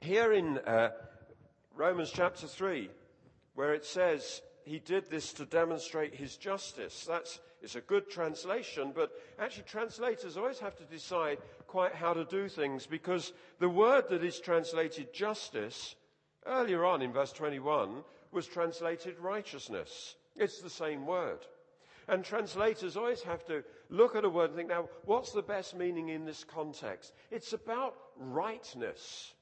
Here 0.01 0.33
in 0.33 0.59
uh, 0.59 0.91
Romans 1.75 2.11
chapter 2.13 2.47
3, 2.47 2.91
where 3.55 3.75
it 3.75 3.85
says, 3.85 4.43
He 4.65 4.79
did 4.79 5.11
this 5.11 5.33
to 5.35 5.45
demonstrate 5.45 6.15
His 6.15 6.37
justice. 6.37 7.05
That's 7.07 7.39
it's 7.63 7.77
a 7.77 7.81
good 7.81 8.09
translation, 8.09 8.93
but 8.95 9.13
actually, 9.39 9.65
translators 9.65 10.37
always 10.37 10.59
have 10.61 10.77
to 10.77 10.85
decide 10.85 11.39
quite 11.67 11.95
how 11.95 12.15
to 12.15 12.25
do 12.25 12.49
things 12.49 12.87
because 12.87 13.33
the 13.59 13.69
word 13.69 14.05
that 14.09 14.25
is 14.25 14.41
translated 14.41 15.13
justice 15.13 15.95
earlier 16.47 16.85
on 16.85 17.03
in 17.03 17.13
verse 17.13 17.33
21 17.33 18.03
was 18.33 18.47
translated 18.47 19.19
righteousness. 19.19 20.17
It's 20.37 20.61
the 20.61 20.71
same 20.71 21.07
word. 21.07 21.41
And 22.11 22.25
translators 22.25 22.97
always 22.97 23.23
have 23.23 23.45
to 23.47 23.63
look 23.89 24.17
at 24.17 24.25
a 24.25 24.29
word 24.29 24.51
and 24.51 24.57
think, 24.57 24.69
now, 24.69 24.89
what's 25.05 25.31
the 25.31 25.43
best 25.43 25.77
meaning 25.77 26.09
in 26.09 26.25
this 26.25 26.43
context? 26.43 27.13
It's 27.31 27.53
about 27.53 27.95
rightness. 28.17 29.33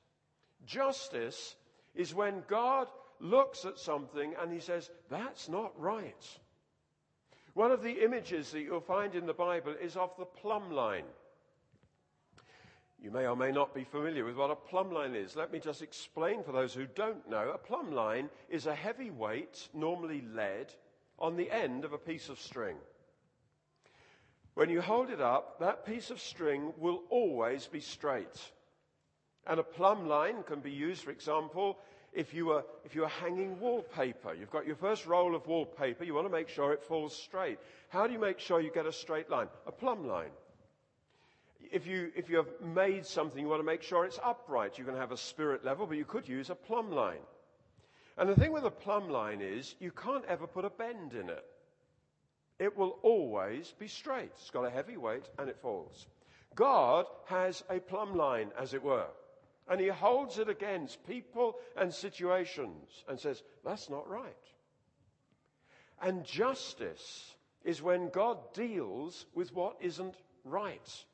Justice 0.66 1.56
is 1.94 2.14
when 2.14 2.42
God 2.46 2.88
looks 3.20 3.64
at 3.64 3.78
something 3.78 4.34
and 4.38 4.52
he 4.52 4.60
says, 4.60 4.90
that's 5.08 5.48
not 5.48 5.72
right. 5.80 6.26
One 7.54 7.72
of 7.72 7.82
the 7.82 8.04
images 8.04 8.50
that 8.50 8.60
you'll 8.60 8.80
find 8.80 9.14
in 9.14 9.24
the 9.24 9.32
Bible 9.32 9.74
is 9.82 9.96
of 9.96 10.10
the 10.18 10.26
plumb 10.26 10.70
line. 10.70 11.06
You 13.02 13.10
may 13.10 13.26
or 13.26 13.36
may 13.36 13.50
not 13.50 13.74
be 13.74 13.84
familiar 13.84 14.26
with 14.26 14.36
what 14.36 14.50
a 14.50 14.56
plumb 14.56 14.92
line 14.92 15.14
is. 15.14 15.36
Let 15.36 15.52
me 15.52 15.58
just 15.58 15.80
explain 15.80 16.42
for 16.42 16.52
those 16.52 16.74
who 16.74 16.84
don't 16.84 17.28
know. 17.30 17.50
A 17.54 17.58
plumb 17.58 17.92
line 17.92 18.28
is 18.50 18.66
a 18.66 18.74
heavy 18.74 19.10
weight, 19.10 19.68
normally 19.72 20.22
lead, 20.34 20.74
on 21.18 21.36
the 21.36 21.50
end 21.50 21.84
of 21.84 21.92
a 21.92 21.98
piece 21.98 22.28
of 22.28 22.40
string. 22.40 22.76
When 24.54 24.70
you 24.70 24.80
hold 24.80 25.10
it 25.10 25.20
up, 25.20 25.60
that 25.60 25.86
piece 25.86 26.10
of 26.10 26.20
string 26.20 26.72
will 26.78 27.02
always 27.10 27.66
be 27.66 27.80
straight. 27.80 28.40
And 29.46 29.60
a 29.60 29.62
plumb 29.62 30.08
line 30.08 30.42
can 30.42 30.60
be 30.60 30.72
used, 30.72 31.04
for 31.04 31.10
example, 31.10 31.78
if 32.12 32.34
you 32.34 32.50
are, 32.50 32.64
if 32.84 32.94
you 32.94 33.04
are 33.04 33.08
hanging 33.08 33.60
wallpaper. 33.60 34.34
You've 34.34 34.50
got 34.50 34.66
your 34.66 34.76
first 34.76 35.06
roll 35.06 35.34
of 35.34 35.46
wallpaper, 35.46 36.04
you 36.04 36.14
want 36.14 36.26
to 36.26 36.32
make 36.32 36.48
sure 36.48 36.72
it 36.72 36.82
falls 36.82 37.14
straight. 37.14 37.58
How 37.88 38.06
do 38.06 38.12
you 38.12 38.18
make 38.18 38.40
sure 38.40 38.60
you 38.60 38.72
get 38.72 38.86
a 38.86 38.92
straight 38.92 39.30
line? 39.30 39.48
A 39.66 39.72
plumb 39.72 40.06
line. 40.06 40.30
If 41.70 41.86
you, 41.86 42.10
if 42.16 42.30
you 42.30 42.36
have 42.36 42.48
made 42.60 43.06
something, 43.06 43.40
you 43.40 43.48
want 43.48 43.60
to 43.60 43.66
make 43.66 43.82
sure 43.82 44.04
it's 44.04 44.18
upright. 44.24 44.78
You 44.78 44.84
can 44.84 44.96
have 44.96 45.12
a 45.12 45.16
spirit 45.16 45.64
level, 45.64 45.86
but 45.86 45.96
you 45.96 46.04
could 46.04 46.28
use 46.28 46.50
a 46.50 46.54
plumb 46.54 46.90
line. 46.90 47.20
And 48.18 48.28
the 48.28 48.34
thing 48.34 48.52
with 48.52 48.64
a 48.64 48.70
plumb 48.70 49.08
line 49.08 49.40
is 49.40 49.76
you 49.78 49.92
can't 49.92 50.24
ever 50.26 50.46
put 50.46 50.64
a 50.64 50.70
bend 50.70 51.14
in 51.14 51.30
it. 51.30 51.44
It 52.58 52.76
will 52.76 52.98
always 53.02 53.72
be 53.78 53.86
straight. 53.86 54.32
It's 54.34 54.50
got 54.50 54.66
a 54.66 54.70
heavy 54.70 54.96
weight 54.96 55.28
and 55.38 55.48
it 55.48 55.60
falls. 55.62 56.06
God 56.56 57.06
has 57.26 57.62
a 57.70 57.78
plumb 57.78 58.16
line, 58.16 58.50
as 58.58 58.74
it 58.74 58.82
were. 58.82 59.06
And 59.68 59.80
he 59.80 59.86
holds 59.86 60.38
it 60.38 60.48
against 60.48 61.06
people 61.06 61.54
and 61.76 61.94
situations 61.94 63.04
and 63.08 63.20
says, 63.20 63.42
that's 63.64 63.88
not 63.88 64.08
right. 64.08 64.34
And 66.02 66.24
justice 66.24 67.34
is 67.64 67.82
when 67.82 68.08
God 68.08 68.38
deals 68.54 69.26
with 69.34 69.54
what 69.54 69.76
isn't 69.80 70.16
right. 70.44 71.04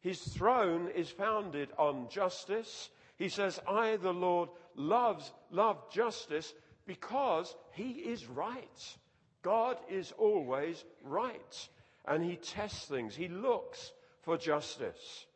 His 0.00 0.20
throne 0.20 0.88
is 0.94 1.08
founded 1.08 1.68
on 1.78 2.08
justice. 2.08 2.90
He 3.16 3.28
says, 3.28 3.60
I, 3.68 3.96
the 3.96 4.12
Lord, 4.12 4.48
loves, 4.74 5.32
love 5.50 5.90
justice 5.90 6.52
because 6.86 7.54
he 7.72 7.90
is 7.90 8.26
right. 8.26 8.96
God 9.42 9.76
is 9.88 10.12
always 10.18 10.84
right. 11.02 11.68
And 12.06 12.24
he 12.24 12.36
tests 12.36 12.86
things. 12.86 13.14
He 13.14 13.28
looks 13.28 13.92
for 14.22 14.36
justice. 14.36 15.26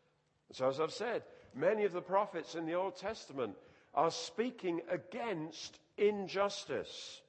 So 0.52 0.68
as 0.68 0.80
I've 0.80 0.92
said, 0.92 1.22
many 1.54 1.84
of 1.84 1.92
the 1.92 2.00
prophets 2.00 2.54
in 2.54 2.66
the 2.66 2.74
Old 2.74 2.96
Testament 2.96 3.54
are 3.94 4.10
speaking 4.10 4.80
against 4.90 5.78
injustice. 5.96 7.20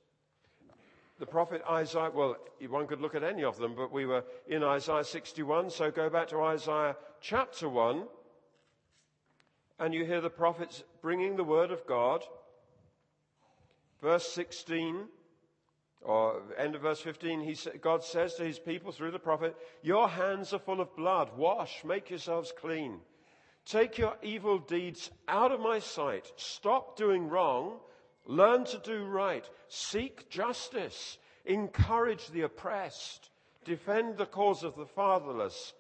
The 1.20 1.26
prophet 1.26 1.62
Isaiah, 1.70 2.12
well, 2.14 2.38
one 2.70 2.88
could 2.88 3.02
look 3.02 3.16
at 3.16 3.24
any 3.24 3.44
of 3.44 3.58
them, 3.58 3.76
but 3.76 3.92
we 3.92 4.06
were 4.06 4.24
in 4.48 4.64
Isaiah 4.64 5.04
61, 5.04 5.70
so 5.70 5.92
go 5.92 6.10
back 6.10 6.30
to 6.30 6.42
Isaiah 6.42 6.96
chapter 7.20 7.68
1, 7.68 8.04
and 9.80 9.94
you 9.94 10.06
hear 10.06 10.22
the 10.22 10.30
prophets 10.30 10.84
bringing 11.02 11.36
the 11.36 11.44
word 11.44 11.72
of 11.72 11.86
God. 11.88 12.24
Verse 14.02 14.28
16, 14.32 15.06
or 16.02 16.42
end 16.58 16.76
of 16.76 16.82
verse 16.82 17.02
15, 17.02 17.42
he, 17.42 17.58
God 17.82 18.04
says 18.04 18.36
to 18.36 18.44
his 18.44 18.60
people 18.60 18.92
through 18.92 19.12
the 19.12 19.20
prophet, 19.20 19.56
Your 19.82 20.10
hands 20.10 20.54
are 20.54 20.60
full 20.60 20.82
of 20.82 20.96
blood. 20.96 21.32
Wash, 21.36 21.84
make 21.84 22.10
yourselves 22.10 22.54
clean. 22.58 23.00
Take 23.66 23.98
your 23.98 24.16
evil 24.24 24.58
deeds 24.58 25.12
out 25.28 25.52
of 25.52 25.60
my 25.60 25.80
sight. 25.80 26.32
Stop 26.38 26.98
doing 26.98 27.30
wrong. 27.30 27.78
Learn 28.26 28.64
to 28.66 28.80
do 28.80 29.06
right. 29.06 29.48
Seek 29.68 30.30
justice. 30.30 31.18
Encourage 31.46 32.30
the 32.30 32.42
oppressed. 32.42 33.30
Defend 33.66 34.18
the 34.18 34.26
cause 34.26 34.64
of 34.64 34.76
the 34.76 34.86
fatherless. 34.86 35.74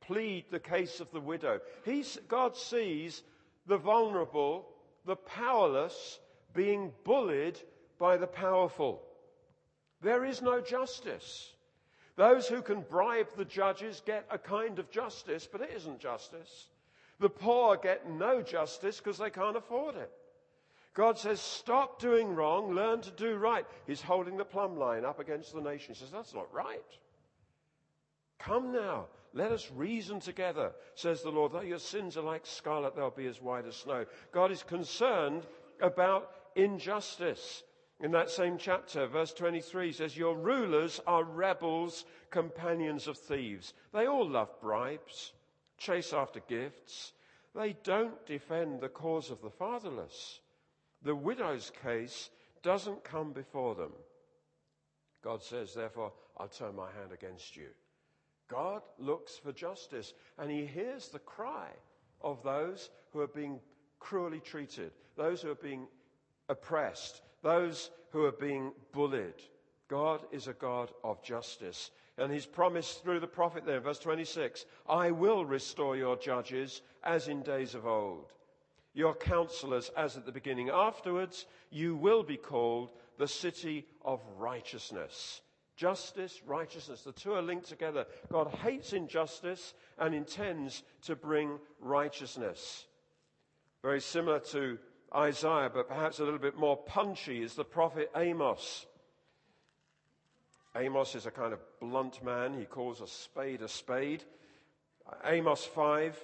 Plead 0.00 0.46
the 0.50 0.58
case 0.58 1.00
of 1.00 1.10
the 1.12 1.20
widow. 1.20 1.60
He's, 1.84 2.18
God 2.28 2.56
sees 2.56 3.22
the 3.66 3.78
vulnerable, 3.78 4.68
the 5.06 5.16
powerless 5.16 6.18
being 6.54 6.92
bullied 7.04 7.58
by 7.98 8.16
the 8.16 8.26
powerful. 8.26 9.02
There 10.02 10.24
is 10.24 10.42
no 10.42 10.60
justice. 10.60 11.52
Those 12.16 12.48
who 12.48 12.62
can 12.62 12.82
bribe 12.82 13.28
the 13.36 13.44
judges 13.44 14.02
get 14.04 14.26
a 14.30 14.38
kind 14.38 14.78
of 14.78 14.90
justice, 14.90 15.48
but 15.50 15.60
it 15.60 15.70
isn't 15.76 16.00
justice. 16.00 16.68
The 17.18 17.30
poor 17.30 17.76
get 17.76 18.10
no 18.10 18.42
justice 18.42 18.98
because 18.98 19.18
they 19.18 19.30
can't 19.30 19.56
afford 19.56 19.96
it. 19.96 20.10
God 20.94 21.18
says, 21.18 21.40
stop 21.40 22.00
doing 22.00 22.34
wrong, 22.34 22.74
learn 22.74 23.00
to 23.02 23.10
do 23.12 23.36
right. 23.36 23.64
He's 23.86 24.02
holding 24.02 24.36
the 24.36 24.44
plumb 24.44 24.76
line 24.76 25.04
up 25.04 25.20
against 25.20 25.54
the 25.54 25.60
nation. 25.60 25.94
He 25.94 26.00
says, 26.00 26.10
that's 26.10 26.34
not 26.34 26.52
right. 26.52 26.80
Come 28.38 28.72
now, 28.72 29.06
let 29.32 29.52
us 29.52 29.70
reason 29.74 30.20
together, 30.20 30.72
says 30.94 31.22
the 31.22 31.30
Lord. 31.30 31.52
Though 31.52 31.60
your 31.60 31.78
sins 31.78 32.16
are 32.16 32.22
like 32.22 32.46
scarlet, 32.46 32.96
they'll 32.96 33.10
be 33.10 33.26
as 33.26 33.40
white 33.40 33.66
as 33.66 33.76
snow. 33.76 34.06
God 34.32 34.50
is 34.50 34.62
concerned 34.62 35.46
about 35.80 36.30
injustice. 36.56 37.62
In 38.00 38.12
that 38.12 38.30
same 38.30 38.56
chapter, 38.58 39.06
verse 39.06 39.32
23 39.32 39.92
says, 39.92 40.16
Your 40.16 40.36
rulers 40.36 41.00
are 41.06 41.22
rebels, 41.22 42.04
companions 42.30 43.06
of 43.06 43.18
thieves. 43.18 43.74
They 43.92 44.06
all 44.06 44.28
love 44.28 44.48
bribes 44.60 45.32
chase 45.80 46.12
after 46.12 46.40
gifts. 46.40 47.12
They 47.54 47.74
don't 47.82 48.24
defend 48.26 48.80
the 48.80 48.88
cause 48.88 49.30
of 49.30 49.40
the 49.42 49.50
fatherless. 49.50 50.40
The 51.02 51.14
widow's 51.14 51.72
case 51.82 52.30
doesn't 52.62 53.02
come 53.02 53.32
before 53.32 53.74
them. 53.74 53.92
God 55.24 55.42
says, 55.42 55.74
therefore, 55.74 56.12
I'll 56.36 56.48
turn 56.48 56.76
my 56.76 56.90
hand 56.92 57.12
against 57.12 57.56
you. 57.56 57.68
God 58.50 58.82
looks 58.98 59.36
for 59.36 59.52
justice 59.52 60.12
and 60.38 60.50
he 60.50 60.66
hears 60.66 61.08
the 61.08 61.20
cry 61.20 61.68
of 62.20 62.42
those 62.42 62.90
who 63.12 63.20
are 63.20 63.28
being 63.28 63.60
cruelly 64.00 64.40
treated, 64.40 64.90
those 65.16 65.42
who 65.42 65.50
are 65.50 65.54
being 65.54 65.86
oppressed, 66.48 67.22
those 67.42 67.90
who 68.10 68.24
are 68.24 68.32
being 68.32 68.72
bullied. 68.92 69.34
God 69.88 70.20
is 70.32 70.48
a 70.48 70.52
God 70.52 70.90
of 71.04 71.22
justice. 71.22 71.90
And 72.18 72.32
he's 72.32 72.46
promised 72.46 73.02
through 73.02 73.20
the 73.20 73.26
prophet 73.26 73.64
there, 73.64 73.80
verse 73.80 73.98
26, 73.98 74.66
I 74.88 75.10
will 75.10 75.44
restore 75.44 75.96
your 75.96 76.16
judges 76.16 76.82
as 77.02 77.28
in 77.28 77.42
days 77.42 77.74
of 77.74 77.86
old, 77.86 78.32
your 78.94 79.14
counselors 79.14 79.90
as 79.96 80.16
at 80.16 80.26
the 80.26 80.32
beginning. 80.32 80.68
Afterwards, 80.68 81.46
you 81.70 81.96
will 81.96 82.22
be 82.22 82.36
called 82.36 82.90
the 83.16 83.28
city 83.28 83.86
of 84.04 84.20
righteousness. 84.38 85.40
Justice, 85.80 86.42
righteousness, 86.46 87.00
the 87.00 87.12
two 87.12 87.32
are 87.32 87.40
linked 87.40 87.66
together. 87.66 88.04
God 88.30 88.48
hates 88.62 88.92
injustice 88.92 89.72
and 89.98 90.14
intends 90.14 90.82
to 91.06 91.16
bring 91.16 91.58
righteousness. 91.80 92.84
Very 93.80 94.02
similar 94.02 94.40
to 94.50 94.78
Isaiah, 95.16 95.70
but 95.72 95.88
perhaps 95.88 96.18
a 96.18 96.24
little 96.24 96.38
bit 96.38 96.58
more 96.58 96.76
punchy, 96.76 97.42
is 97.42 97.54
the 97.54 97.64
prophet 97.64 98.10
Amos. 98.14 98.84
Amos 100.76 101.14
is 101.14 101.24
a 101.24 101.30
kind 101.30 101.54
of 101.54 101.60
blunt 101.80 102.22
man. 102.22 102.52
He 102.52 102.66
calls 102.66 103.00
a 103.00 103.06
spade 103.06 103.62
a 103.62 103.68
spade. 103.68 104.22
Amos 105.24 105.64
5, 105.64 106.22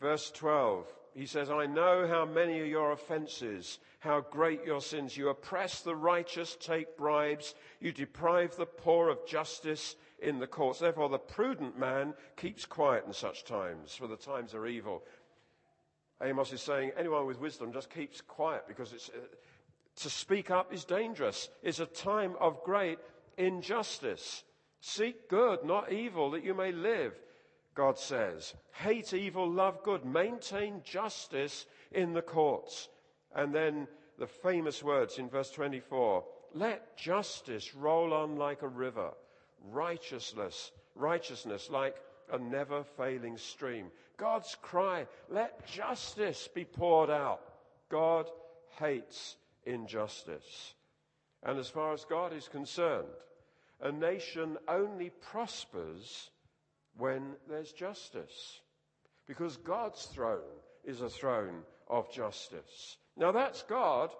verse 0.00 0.30
12. 0.30 0.86
He 1.14 1.26
says, 1.26 1.48
I 1.48 1.66
know 1.66 2.08
how 2.08 2.24
many 2.24 2.60
are 2.60 2.64
your 2.64 2.90
offenses, 2.90 3.78
how 4.00 4.20
great 4.20 4.64
your 4.64 4.80
sins. 4.80 5.16
You 5.16 5.28
oppress 5.28 5.80
the 5.80 5.94
righteous, 5.94 6.56
take 6.58 6.96
bribes. 6.96 7.54
You 7.80 7.92
deprive 7.92 8.56
the 8.56 8.66
poor 8.66 9.08
of 9.08 9.24
justice 9.24 9.94
in 10.18 10.40
the 10.40 10.48
courts. 10.48 10.80
Therefore, 10.80 11.08
the 11.08 11.18
prudent 11.18 11.78
man 11.78 12.14
keeps 12.36 12.66
quiet 12.66 13.04
in 13.06 13.12
such 13.12 13.44
times, 13.44 13.94
for 13.94 14.08
the 14.08 14.16
times 14.16 14.54
are 14.54 14.66
evil. 14.66 15.04
Amos 16.20 16.52
is 16.52 16.62
saying 16.62 16.92
anyone 16.96 17.26
with 17.26 17.40
wisdom 17.40 17.72
just 17.72 17.90
keeps 17.90 18.20
quiet 18.20 18.64
because 18.66 18.92
it's, 18.92 19.10
uh, 19.10 19.20
to 19.96 20.10
speak 20.10 20.50
up 20.50 20.72
is 20.72 20.84
dangerous. 20.84 21.48
It's 21.62 21.80
a 21.80 21.86
time 21.86 22.34
of 22.40 22.62
great 22.64 22.98
injustice. 23.36 24.42
Seek 24.80 25.28
good, 25.28 25.64
not 25.64 25.92
evil, 25.92 26.32
that 26.32 26.44
you 26.44 26.54
may 26.54 26.72
live, 26.72 27.14
God 27.74 27.98
says. 27.98 28.54
Hate 28.72 29.12
evil, 29.12 29.50
love 29.50 29.82
good. 29.82 30.04
Maintain 30.04 30.80
justice 30.84 31.66
in 31.92 32.12
the 32.12 32.22
courts. 32.22 32.88
And 33.34 33.54
then 33.54 33.88
the 34.18 34.26
famous 34.26 34.82
words 34.82 35.18
in 35.18 35.28
verse 35.28 35.50
24 35.50 36.24
let 36.54 36.96
justice 36.96 37.74
roll 37.74 38.12
on 38.12 38.36
like 38.36 38.62
a 38.62 38.68
river, 38.68 39.10
righteousness, 39.72 40.70
righteousness 40.94 41.68
like 41.68 41.96
a 42.32 42.38
never 42.38 42.84
failing 42.96 43.36
stream. 43.36 43.90
God's 44.16 44.56
cry, 44.62 45.06
let 45.28 45.66
justice 45.66 46.48
be 46.54 46.64
poured 46.64 47.10
out. 47.10 47.40
God 47.90 48.30
hates 48.78 49.36
injustice. 49.66 50.74
And 51.42 51.58
as 51.58 51.68
far 51.68 51.92
as 51.92 52.04
God 52.04 52.32
is 52.32 52.48
concerned, 52.48 53.08
a 53.80 53.90
nation 53.90 54.56
only 54.68 55.10
prospers 55.10 56.30
when 56.96 57.34
there's 57.48 57.72
justice. 57.72 58.60
Because 59.26 59.56
God's 59.56 60.04
throne 60.06 60.40
is 60.84 61.00
a 61.00 61.08
throne 61.08 61.62
of 61.88 62.12
justice. 62.12 62.96
Now 63.16 63.32
that's 63.32 63.62
God. 63.62 64.10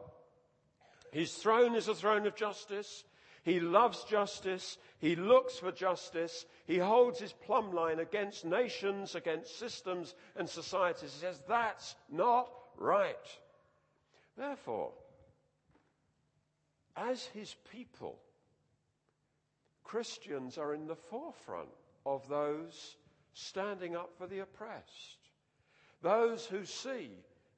His 1.13 1.33
throne 1.33 1.75
is 1.75 1.89
a 1.89 1.95
throne 1.95 2.27
of 2.27 2.35
justice. 2.35 3.05
He 3.43 3.61
loves 3.61 4.05
justice. 4.05 4.79
He 4.99 5.17
looks 5.17 5.59
for 5.59 5.71
justice. 5.71 6.47
He 6.67 6.79
holds 6.79 7.21
his 7.21 7.33
plumb 7.33 7.73
line 7.73 8.01
against 8.01 8.45
nations, 8.45 9.15
against 9.15 9.59
systems 9.59 10.15
and 10.35 10.49
societies. 10.49 11.13
He 11.13 11.21
says, 11.21 11.43
that's 11.47 11.95
not 12.11 12.49
right. 12.79 13.17
Therefore, 14.37 14.93
as 16.97 17.25
his 17.27 17.55
people, 17.71 18.19
Christians 19.85 20.57
are 20.57 20.75
in 20.75 20.87
the 20.87 20.97
forefront 20.97 21.69
of 22.07 22.29
those 22.29 22.97
standing 23.33 23.97
up 23.97 24.11
for 24.17 24.27
the 24.27 24.41
oppressed, 24.41 25.19
those 26.03 26.47
who 26.47 26.65
see 26.65 27.11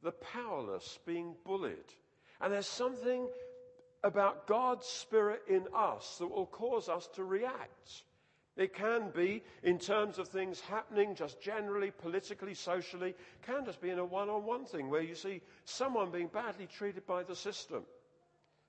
the 0.02 0.12
powerless 0.12 0.98
being 1.06 1.34
bullied. 1.44 1.92
And 2.40 2.52
there's 2.52 2.66
something 2.66 3.28
about 4.04 4.46
God's 4.46 4.86
Spirit 4.86 5.42
in 5.48 5.66
us 5.74 6.18
that 6.18 6.28
will 6.28 6.46
cause 6.46 6.88
us 6.88 7.08
to 7.14 7.24
react. 7.24 8.02
It 8.56 8.74
can 8.74 9.10
be 9.14 9.42
in 9.62 9.78
terms 9.78 10.18
of 10.18 10.28
things 10.28 10.60
happening 10.60 11.14
just 11.14 11.42
generally, 11.42 11.90
politically, 11.90 12.54
socially, 12.54 13.10
it 13.10 13.42
can 13.42 13.66
just 13.66 13.82
be 13.82 13.90
in 13.90 13.98
a 13.98 14.04
one 14.04 14.30
on 14.30 14.44
one 14.44 14.64
thing 14.64 14.88
where 14.88 15.02
you 15.02 15.14
see 15.14 15.42
someone 15.64 16.10
being 16.10 16.28
badly 16.28 16.66
treated 16.66 17.06
by 17.06 17.22
the 17.22 17.36
system. 17.36 17.82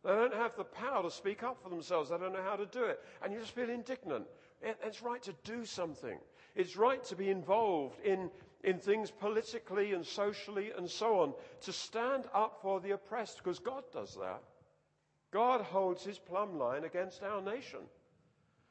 They 0.03 0.11
don't 0.11 0.33
have 0.33 0.55
the 0.57 0.65
power 0.65 1.03
to 1.03 1.11
speak 1.11 1.43
up 1.43 1.61
for 1.61 1.69
themselves. 1.69 2.09
They 2.09 2.17
don't 2.17 2.33
know 2.33 2.43
how 2.43 2.57
to 2.57 2.65
do 2.65 2.83
it. 2.83 2.99
And 3.23 3.31
you 3.31 3.39
just 3.39 3.51
feel 3.51 3.69
indignant. 3.69 4.25
It's 4.61 5.01
right 5.01 5.21
to 5.23 5.33
do 5.43 5.65
something. 5.65 6.17
It's 6.55 6.75
right 6.75 7.03
to 7.05 7.15
be 7.15 7.29
involved 7.29 7.99
in, 8.03 8.29
in 8.63 8.79
things 8.79 9.11
politically 9.11 9.93
and 9.93 10.05
socially 10.05 10.71
and 10.75 10.89
so 10.89 11.19
on, 11.19 11.33
to 11.61 11.71
stand 11.71 12.25
up 12.33 12.59
for 12.61 12.79
the 12.79 12.91
oppressed, 12.91 13.37
because 13.37 13.59
God 13.59 13.83
does 13.93 14.15
that. 14.15 14.41
God 15.31 15.61
holds 15.61 16.03
his 16.03 16.17
plumb 16.17 16.57
line 16.57 16.83
against 16.83 17.21
our 17.21 17.41
nation. 17.41 17.81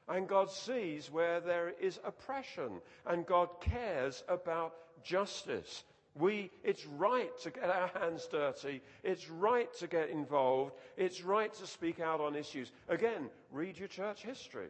And 0.09 0.29
God 0.29 0.51
sees 0.51 1.11
where 1.11 1.41
there 1.41 1.73
is 1.81 1.99
oppression, 2.05 2.81
and 3.07 3.27
God 3.27 3.49
cares 3.61 4.23
about 4.29 4.75
justice. 5.03 5.85
We, 6.15 6.51
it's 6.65 6.87
right 6.87 7.37
to 7.41 7.51
get 7.51 7.69
our 7.69 7.89
hands 7.89 8.27
dirty. 8.31 8.83
It's 9.03 9.29
right 9.29 9.73
to 9.79 9.87
get 9.87 10.09
involved. 10.09 10.73
It's 10.97 11.23
right 11.23 11.53
to 11.55 11.67
speak 11.67 12.01
out 12.01 12.21
on 12.21 12.35
issues. 12.35 12.73
Again, 12.89 13.29
read 13.53 13.79
your 13.79 13.89
church 13.89 14.23
history. 14.23 14.69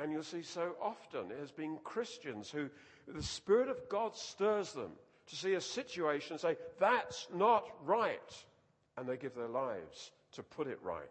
And 0.00 0.10
you'll 0.10 0.22
see 0.22 0.42
so 0.42 0.74
often 0.80 1.30
it 1.30 1.38
has 1.38 1.50
been 1.50 1.78
Christians 1.84 2.50
who 2.50 2.70
the 3.06 3.22
Spirit 3.22 3.68
of 3.68 3.88
God 3.88 4.16
stirs 4.16 4.72
them 4.72 4.92
to 5.26 5.36
see 5.36 5.54
a 5.54 5.60
situation 5.60 6.32
and 6.32 6.40
say, 6.40 6.56
that's 6.78 7.28
not 7.34 7.68
right. 7.84 8.44
And 8.96 9.08
they 9.08 9.16
give 9.16 9.34
their 9.34 9.48
lives 9.48 10.10
to 10.32 10.42
put 10.42 10.66
it 10.66 10.78
right. 10.82 11.02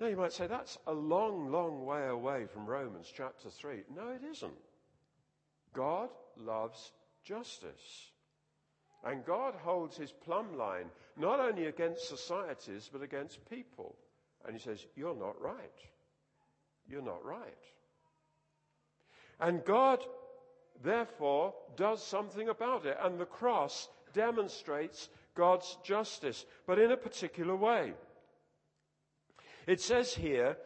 Now 0.00 0.08
you 0.08 0.16
might 0.16 0.32
say, 0.32 0.46
that's 0.46 0.78
a 0.86 0.92
long, 0.92 1.52
long 1.52 1.84
way 1.86 2.08
away 2.08 2.46
from 2.46 2.66
Romans 2.66 3.12
chapter 3.14 3.48
3. 3.48 3.84
No, 3.94 4.08
it 4.08 4.22
isn't. 4.28 4.52
God 5.72 6.08
loves 6.36 6.92
justice. 7.24 8.10
And 9.04 9.24
God 9.24 9.54
holds 9.54 9.96
his 9.96 10.12
plumb 10.12 10.56
line 10.56 10.86
not 11.16 11.40
only 11.40 11.66
against 11.66 12.08
societies, 12.08 12.88
but 12.92 13.02
against 13.02 13.48
people. 13.48 13.96
And 14.44 14.54
he 14.54 14.62
says, 14.62 14.86
You're 14.96 15.16
not 15.16 15.40
right. 15.40 15.80
You're 16.92 17.00
not 17.00 17.24
right. 17.24 17.42
And 19.40 19.64
God, 19.64 20.04
therefore, 20.84 21.54
does 21.74 22.02
something 22.02 22.50
about 22.50 22.84
it. 22.84 22.98
And 23.02 23.18
the 23.18 23.24
cross 23.24 23.88
demonstrates 24.12 25.08
God's 25.34 25.78
justice, 25.82 26.44
but 26.66 26.78
in 26.78 26.92
a 26.92 26.96
particular 26.98 27.56
way. 27.56 27.94
It 29.66 29.80
says 29.80 30.12
here, 30.14 30.58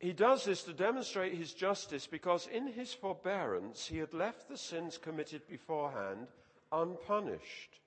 he 0.00 0.14
does 0.14 0.46
this 0.46 0.62
to 0.62 0.72
demonstrate 0.72 1.34
his 1.34 1.52
justice 1.52 2.06
because 2.06 2.46
in 2.46 2.66
his 2.66 2.94
forbearance 2.94 3.86
he 3.86 3.98
had 3.98 4.14
left 4.14 4.48
the 4.48 4.56
sins 4.56 4.96
committed 4.96 5.46
beforehand 5.46 6.28
unpunished. 6.72 7.78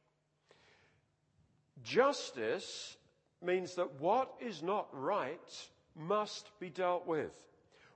Justice 1.84 2.96
means 3.44 3.74
that 3.76 4.00
what 4.00 4.34
is 4.40 4.62
not 4.62 4.88
right 4.92 5.68
must 5.98 6.52
be 6.60 6.70
dealt 6.70 7.08
with. 7.08 7.32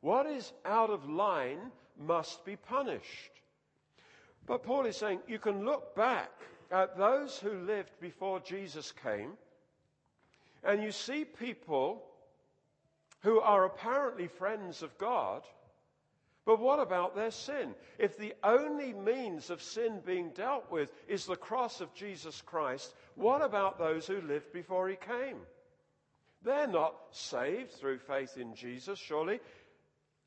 What 0.02 0.26
is 0.26 0.52
out 0.66 0.90
of 0.90 1.10
line 1.10 1.60
must 2.00 2.44
be 2.44 2.56
punished. 2.56 3.32
But 4.48 4.64
Paul 4.64 4.86
is 4.86 4.98
saying 4.98 5.20
you 5.28 5.40
can 5.40 5.64
look 5.64 5.96
back 5.96 6.32
at 6.72 6.98
those 6.98 7.38
who 7.38 7.52
lived 7.52 7.92
before 8.00 8.40
Jesus 8.40 8.92
came 8.92 9.34
and 10.64 10.82
you 10.82 10.92
see 10.92 11.26
people 11.26 12.04
who 13.22 13.40
are 13.40 13.66
apparently 13.66 14.28
friends 14.28 14.82
of 14.82 14.98
God, 14.98 15.44
but 16.46 16.60
what 16.60 16.80
about 16.80 17.16
their 17.16 17.32
sin? 17.32 17.76
If 18.00 18.18
the 18.18 18.34
only 18.44 18.94
means 18.94 19.50
of 19.50 19.62
sin 19.62 20.02
being 20.06 20.30
dealt 20.32 20.72
with 20.72 20.92
is 21.08 21.26
the 21.26 21.36
cross 21.36 21.82
of 21.82 21.94
Jesus 21.94 22.42
Christ, 22.42 22.96
what 23.16 23.44
about 23.44 23.78
those 23.78 24.08
who 24.08 24.22
lived 24.22 24.52
before 24.52 24.90
he 24.90 24.96
came? 24.96 25.38
They're 26.44 26.68
not 26.68 26.96
saved 27.12 27.72
through 27.72 28.00
faith 28.00 28.38
in 28.38 28.56
Jesus, 28.56 28.98
surely. 28.98 29.40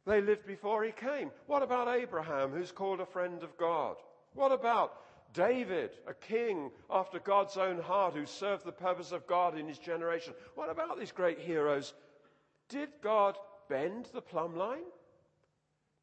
They 0.06 0.20
lived 0.20 0.46
before 0.46 0.84
he 0.84 0.92
came. 0.92 1.30
What 1.46 1.62
about 1.62 1.88
Abraham, 1.88 2.50
who's 2.50 2.72
called 2.72 3.00
a 3.00 3.06
friend 3.06 3.42
of 3.42 3.56
God? 3.56 3.96
What 4.34 4.52
about 4.52 4.92
David, 5.34 5.90
a 6.06 6.14
king 6.14 6.70
after 6.88 7.18
God's 7.18 7.56
own 7.56 7.80
heart 7.80 8.14
who 8.14 8.24
served 8.24 8.64
the 8.64 8.72
purpose 8.72 9.10
of 9.10 9.26
God 9.26 9.58
in 9.58 9.66
his 9.66 9.78
generation. 9.78 10.32
What 10.54 10.70
about 10.70 10.98
these 10.98 11.10
great 11.10 11.40
heroes? 11.40 11.92
Did 12.68 12.88
God 13.02 13.36
bend 13.68 14.08
the 14.14 14.22
plumb 14.22 14.56
line? 14.56 14.84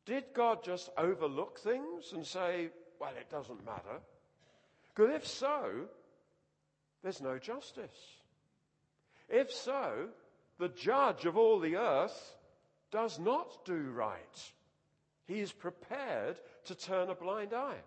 Did 0.06 0.26
God 0.34 0.63
just 0.63 0.89
overlook 0.97 1.60
things 1.60 2.12
and 2.13 2.28
say, 2.28 2.69
well, 3.00 3.13
it 3.17 3.30
doesn't 3.30 3.65
matter? 3.65 4.02
Because 4.93 5.15
if 5.15 5.26
so, 5.26 5.86
there's 7.02 7.21
no 7.21 7.39
justice. 7.39 7.89
If 9.32 9.52
so, 9.52 10.10
the 10.60 10.70
judge 10.70 11.26
of 11.26 11.38
all 11.38 11.60
the 11.60 11.78
earth 11.78 12.36
does 12.91 13.17
not 13.17 13.65
do 13.65 13.89
right. 13.91 14.52
He 15.26 15.39
is 15.39 15.54
prepared 15.54 16.38
to 16.65 16.76
turn 16.76 17.10
a 17.10 17.15
blind 17.15 17.54
eye. 17.54 17.80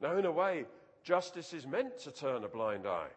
Now, 0.00 0.16
in 0.18 0.26
a 0.26 0.32
way, 0.32 0.66
justice 1.04 1.52
is 1.52 1.66
meant 1.66 1.98
to 2.00 2.10
turn 2.10 2.42
a 2.42 2.48
blind 2.48 2.86
eye. 2.86 3.08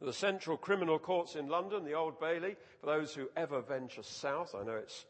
The 0.00 0.12
Central 0.12 0.56
Criminal 0.56 0.98
Courts 0.98 1.36
in 1.36 1.48
London, 1.48 1.84
the 1.84 1.92
Old 1.92 2.18
Bailey, 2.18 2.56
for 2.80 2.86
those 2.86 3.14
who 3.14 3.28
ever 3.36 3.60
venture 3.60 4.02
south, 4.02 4.54
I 4.58 4.64
know 4.64 4.76
it's 4.76 5.04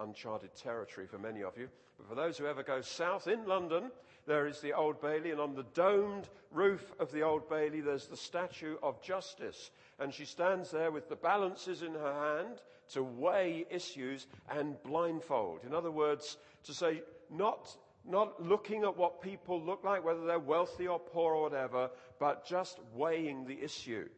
uncharted 0.00 0.56
territory 0.56 1.06
for 1.06 1.18
many 1.18 1.42
of 1.44 1.56
you. 1.56 1.68
But 1.98 2.08
for 2.08 2.14
those 2.14 2.38
who 2.38 2.46
ever 2.46 2.62
go 2.62 2.80
south 2.80 3.28
in 3.28 3.46
London, 3.46 3.92
there 4.26 4.46
is 4.46 4.60
the 4.60 4.72
Old 4.72 5.00
Bailey, 5.00 5.30
and 5.30 5.40
on 5.40 5.54
the 5.54 5.66
domed 5.74 6.28
roof 6.50 6.92
of 6.98 7.12
the 7.12 7.22
Old 7.22 7.48
Bailey, 7.48 7.80
there's 7.80 8.06
the 8.06 8.16
statue 8.16 8.76
of 8.82 9.02
Justice. 9.02 9.70
And 10.02 10.12
she 10.12 10.24
stands 10.24 10.72
there 10.72 10.90
with 10.90 11.08
the 11.08 11.14
balances 11.14 11.82
in 11.82 11.94
her 11.94 12.36
hand 12.36 12.60
to 12.92 13.04
weigh 13.04 13.64
issues 13.70 14.26
and 14.50 14.82
blindfold. 14.82 15.60
In 15.64 15.72
other 15.72 15.92
words, 15.92 16.38
to 16.64 16.74
say, 16.74 17.02
not, 17.30 17.76
not 18.04 18.42
looking 18.42 18.82
at 18.82 18.96
what 18.96 19.22
people 19.22 19.62
look 19.62 19.84
like, 19.84 20.04
whether 20.04 20.26
they're 20.26 20.40
wealthy 20.40 20.88
or 20.88 20.98
poor 20.98 21.34
or 21.34 21.42
whatever, 21.42 21.88
but 22.18 22.44
just 22.44 22.80
weighing 22.92 23.46
the 23.46 23.62
issue. 23.62 24.08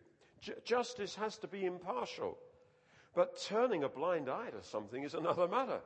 J- 0.40 0.54
justice 0.64 1.14
has 1.16 1.36
to 1.38 1.48
be 1.48 1.66
impartial. 1.66 2.38
But 3.14 3.44
turning 3.46 3.84
a 3.84 3.88
blind 3.90 4.30
eye 4.30 4.50
to 4.50 4.66
something 4.66 5.02
is 5.02 5.12
another 5.12 5.46
matter. 5.46 5.80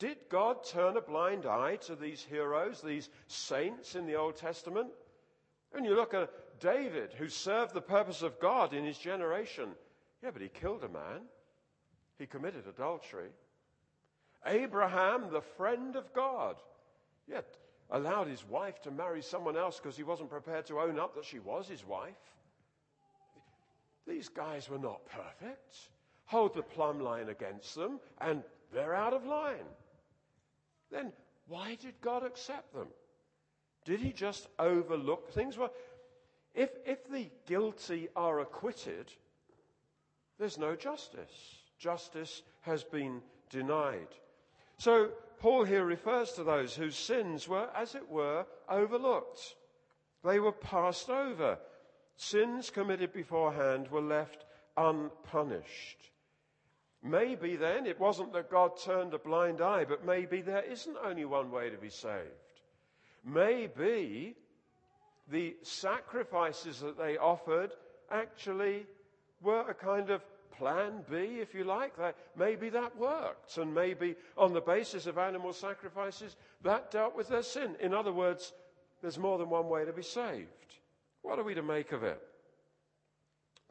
Did 0.00 0.18
God 0.28 0.64
turn 0.64 0.96
a 0.96 1.00
blind 1.00 1.46
eye 1.46 1.76
to 1.86 1.94
these 1.94 2.24
heroes, 2.24 2.82
these 2.82 3.08
saints 3.28 3.94
in 3.94 4.06
the 4.06 4.16
Old 4.16 4.34
Testament? 4.34 4.88
When 5.70 5.84
you 5.84 5.94
look 5.94 6.12
at 6.12 6.30
David, 6.60 7.12
who 7.12 7.28
served 7.28 7.74
the 7.74 7.80
purpose 7.80 8.22
of 8.22 8.38
God 8.38 8.72
in 8.72 8.84
his 8.84 8.98
generation, 8.98 9.70
yeah, 10.22 10.30
but 10.30 10.42
he 10.42 10.48
killed 10.48 10.84
a 10.84 10.88
man. 10.88 11.22
He 12.18 12.26
committed 12.26 12.66
adultery. 12.66 13.30
Abraham, 14.46 15.30
the 15.30 15.40
friend 15.40 15.96
of 15.96 16.12
God, 16.12 16.56
yet 17.26 17.56
allowed 17.90 18.28
his 18.28 18.46
wife 18.48 18.80
to 18.82 18.90
marry 18.90 19.22
someone 19.22 19.56
else 19.56 19.78
because 19.78 19.96
he 19.96 20.02
wasn't 20.02 20.30
prepared 20.30 20.66
to 20.66 20.80
own 20.80 20.98
up 20.98 21.14
that 21.14 21.24
she 21.24 21.38
was 21.38 21.66
his 21.66 21.86
wife. 21.86 22.14
These 24.06 24.28
guys 24.28 24.68
were 24.68 24.78
not 24.78 25.04
perfect. 25.06 25.76
Hold 26.26 26.54
the 26.54 26.62
plumb 26.62 27.00
line 27.00 27.28
against 27.28 27.74
them, 27.74 28.00
and 28.20 28.42
they're 28.72 28.94
out 28.94 29.12
of 29.12 29.26
line 29.26 29.66
then 30.90 31.12
why 31.46 31.76
did 31.80 31.94
God 32.00 32.24
accept 32.24 32.74
them? 32.74 32.88
Did 33.84 34.00
he 34.00 34.12
just 34.12 34.48
overlook 34.58 35.30
things? 35.30 35.56
Well, 35.56 35.72
if, 36.60 36.70
if 36.84 37.08
the 37.08 37.30
guilty 37.46 38.08
are 38.14 38.40
acquitted, 38.40 39.10
there's 40.38 40.58
no 40.58 40.76
justice. 40.76 41.56
Justice 41.78 42.42
has 42.60 42.84
been 42.84 43.22
denied. 43.48 44.08
So 44.76 45.08
Paul 45.38 45.64
here 45.64 45.86
refers 45.86 46.32
to 46.32 46.44
those 46.44 46.74
whose 46.74 46.96
sins 46.96 47.48
were, 47.48 47.70
as 47.74 47.94
it 47.94 48.06
were, 48.10 48.44
overlooked. 48.68 49.40
They 50.22 50.38
were 50.38 50.52
passed 50.52 51.08
over. 51.08 51.56
Sins 52.16 52.68
committed 52.68 53.14
beforehand 53.14 53.88
were 53.88 54.02
left 54.02 54.44
unpunished. 54.76 56.10
Maybe 57.02 57.56
then 57.56 57.86
it 57.86 57.98
wasn't 57.98 58.34
that 58.34 58.50
God 58.50 58.72
turned 58.78 59.14
a 59.14 59.18
blind 59.18 59.62
eye, 59.62 59.86
but 59.86 60.04
maybe 60.04 60.42
there 60.42 60.64
isn't 60.70 60.96
only 61.02 61.24
one 61.24 61.50
way 61.50 61.70
to 61.70 61.78
be 61.78 61.88
saved. 61.88 62.60
Maybe 63.24 64.36
the 65.30 65.56
sacrifices 65.62 66.80
that 66.80 66.98
they 66.98 67.16
offered 67.16 67.72
actually 68.10 68.86
were 69.42 69.68
a 69.68 69.74
kind 69.74 70.10
of 70.10 70.22
plan 70.56 71.04
B, 71.10 71.38
if 71.40 71.54
you 71.54 71.64
like. 71.64 71.96
That 71.96 72.16
maybe 72.36 72.68
that 72.70 72.96
worked, 72.96 73.56
and 73.56 73.74
maybe 73.74 74.16
on 74.36 74.52
the 74.52 74.60
basis 74.60 75.06
of 75.06 75.18
animal 75.18 75.52
sacrifices, 75.52 76.36
that 76.62 76.90
dealt 76.90 77.16
with 77.16 77.28
their 77.28 77.42
sin. 77.42 77.76
In 77.80 77.94
other 77.94 78.12
words, 78.12 78.52
there's 79.00 79.18
more 79.18 79.38
than 79.38 79.48
one 79.48 79.68
way 79.68 79.84
to 79.84 79.92
be 79.92 80.02
saved. 80.02 80.48
What 81.22 81.38
are 81.38 81.44
we 81.44 81.54
to 81.54 81.62
make 81.62 81.92
of 81.92 82.02
it? 82.02 82.20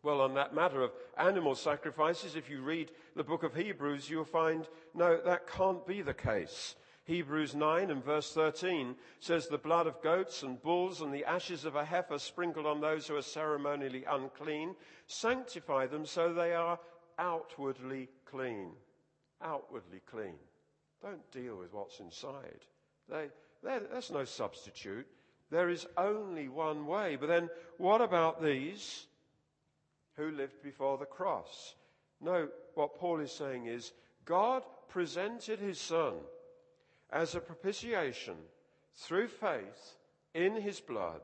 Well, 0.02 0.22
on 0.22 0.34
that 0.36 0.56
matter 0.56 0.82
of 0.82 0.92
animal 1.18 1.56
sacrifices, 1.56 2.36
if 2.36 2.50
you 2.50 2.62
read 2.62 2.92
the 3.16 3.24
book 3.24 3.44
of 3.44 3.54
Hebrews, 3.54 4.10
you'll 4.10 4.24
find 4.24 4.68
no, 4.96 5.20
that 5.26 5.46
can't 5.48 5.86
be 5.86 6.02
the 6.02 6.14
case. 6.14 6.76
Hebrews 7.10 7.56
9 7.56 7.90
and 7.90 8.06
verse 8.06 8.32
13 8.34 8.96
says, 9.20 9.48
The 9.48 9.58
blood 9.58 9.88
of 9.88 10.00
goats 10.04 10.44
and 10.44 10.62
bulls 10.62 11.02
and 11.02 11.12
the 11.12 11.26
ashes 11.26 11.66
of 11.66 11.76
a 11.76 11.84
heifer 11.84 12.20
sprinkled 12.20 12.68
on 12.68 12.80
those 12.80 13.08
who 13.08 13.16
are 13.16 13.24
ceremonially 13.24 14.06
unclean 14.06 14.76
sanctify 15.08 15.88
them 15.88 16.06
so 16.06 16.32
they 16.32 16.54
are 16.54 16.78
outwardly 17.18 18.10
clean. 18.26 18.74
Outwardly 19.42 20.02
clean. 20.06 20.36
Don't 21.02 21.32
deal 21.32 21.58
with 21.58 21.74
what's 21.74 22.00
inside. 22.00 22.62
They, 23.10 23.30
that's 23.64 24.12
no 24.12 24.24
substitute. 24.24 25.08
There 25.50 25.70
is 25.70 25.88
only 25.98 26.48
one 26.48 26.86
way. 26.86 27.18
But 27.20 27.30
then, 27.30 27.50
what 27.80 28.02
about 28.02 28.44
these? 28.44 29.08
who 30.20 30.32
lived 30.32 30.62
before 30.62 30.98
the 30.98 31.06
cross. 31.06 31.76
No, 32.20 32.50
what 32.76 33.00
Paul 33.00 33.22
is 33.22 33.32
saying 33.32 33.68
is 33.68 33.94
God 34.26 34.64
presented 34.90 35.60
his 35.60 35.80
son 35.80 36.16
as 37.12 37.36
a 37.36 37.40
propitiation 37.40 38.36
through 38.96 39.28
faith 39.28 39.96
in 40.34 40.56
his 40.56 40.80
blood 40.80 41.22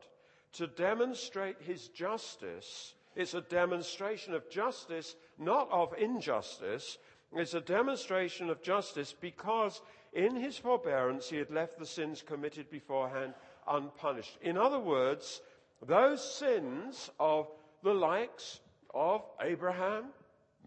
to 0.53 0.67
demonstrate 0.67 1.61
his 1.61 1.89
justice. 1.89 2.93
It's 3.15 3.33
a 3.33 3.41
demonstration 3.41 4.33
of 4.33 4.49
justice, 4.49 5.15
not 5.37 5.69
of 5.71 5.93
injustice. 5.97 6.97
It's 7.33 7.53
a 7.53 7.61
demonstration 7.61 8.49
of 8.49 8.61
justice 8.61 9.13
because 9.19 9.81
in 10.13 10.35
his 10.35 10.57
forbearance 10.57 11.29
he 11.29 11.37
had 11.37 11.51
left 11.51 11.77
the 11.77 11.85
sins 11.85 12.21
committed 12.21 12.69
beforehand 12.69 13.33
unpunished. 13.67 14.37
In 14.41 14.57
other 14.57 14.79
words, 14.79 15.41
those 15.85 16.23
sins 16.23 17.09
of 17.19 17.47
the 17.83 17.93
likes 17.93 18.61
of 18.93 19.23
Abraham, 19.41 20.05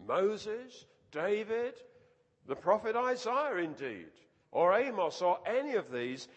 Moses, 0.07 0.85
David, 1.11 1.73
the 2.47 2.55
prophet 2.55 2.95
Isaiah, 2.95 3.57
indeed, 3.57 4.11
or 4.51 4.73
Amos, 4.73 5.21
or 5.21 5.39
any 5.45 5.75
of 5.75 5.91
these. 5.91 6.27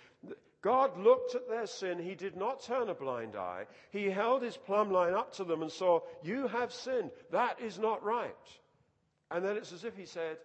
God 0.62 0.96
looked 0.96 1.34
at 1.34 1.48
their 1.48 1.66
sin. 1.66 1.98
He 1.98 2.14
did 2.14 2.36
not 2.36 2.62
turn 2.62 2.88
a 2.88 2.94
blind 2.94 3.34
eye. 3.34 3.66
He 3.90 4.08
held 4.08 4.42
his 4.42 4.56
plumb 4.56 4.92
line 4.92 5.12
up 5.12 5.34
to 5.34 5.44
them 5.44 5.62
and 5.62 5.72
saw, 5.72 6.00
You 6.22 6.46
have 6.46 6.72
sinned. 6.72 7.10
That 7.32 7.60
is 7.60 7.78
not 7.78 8.04
right. 8.04 8.30
And 9.30 9.44
then 9.44 9.56
it's 9.56 9.72
as 9.72 9.84
if 9.84 9.96
he 9.96 10.06
said, 10.06 10.36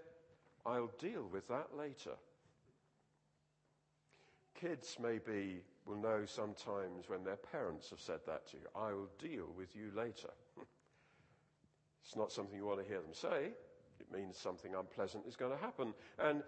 I'll 0.65 0.91
deal 0.99 1.29
with 1.31 1.47
that 1.49 1.67
later. 1.77 2.15
Kids 4.59 4.97
maybe 4.99 5.61
will 5.85 5.97
know 5.97 6.25
sometimes 6.25 7.07
when 7.07 7.23
their 7.23 7.37
parents 7.37 7.91
have 7.91 7.99
said 7.99 8.19
that 8.25 8.47
to 8.47 8.57
you, 8.57 8.63
I 8.75 8.93
will 8.93 9.09
deal 9.19 9.47
with 9.55 9.75
you 9.75 9.91
later. 9.95 10.29
It's 12.03 12.15
not 12.15 12.31
something 12.31 12.55
you 12.55 12.65
want 12.65 12.79
to 12.81 12.87
hear 12.87 13.01
them 13.01 13.13
say. 13.13 13.51
It 13.99 14.11
means 14.13 14.37
something 14.37 14.73
unpleasant 14.73 15.25
is 15.27 15.35
going 15.35 15.51
to 15.51 15.57
happen. 15.57 15.93
And 16.17 16.41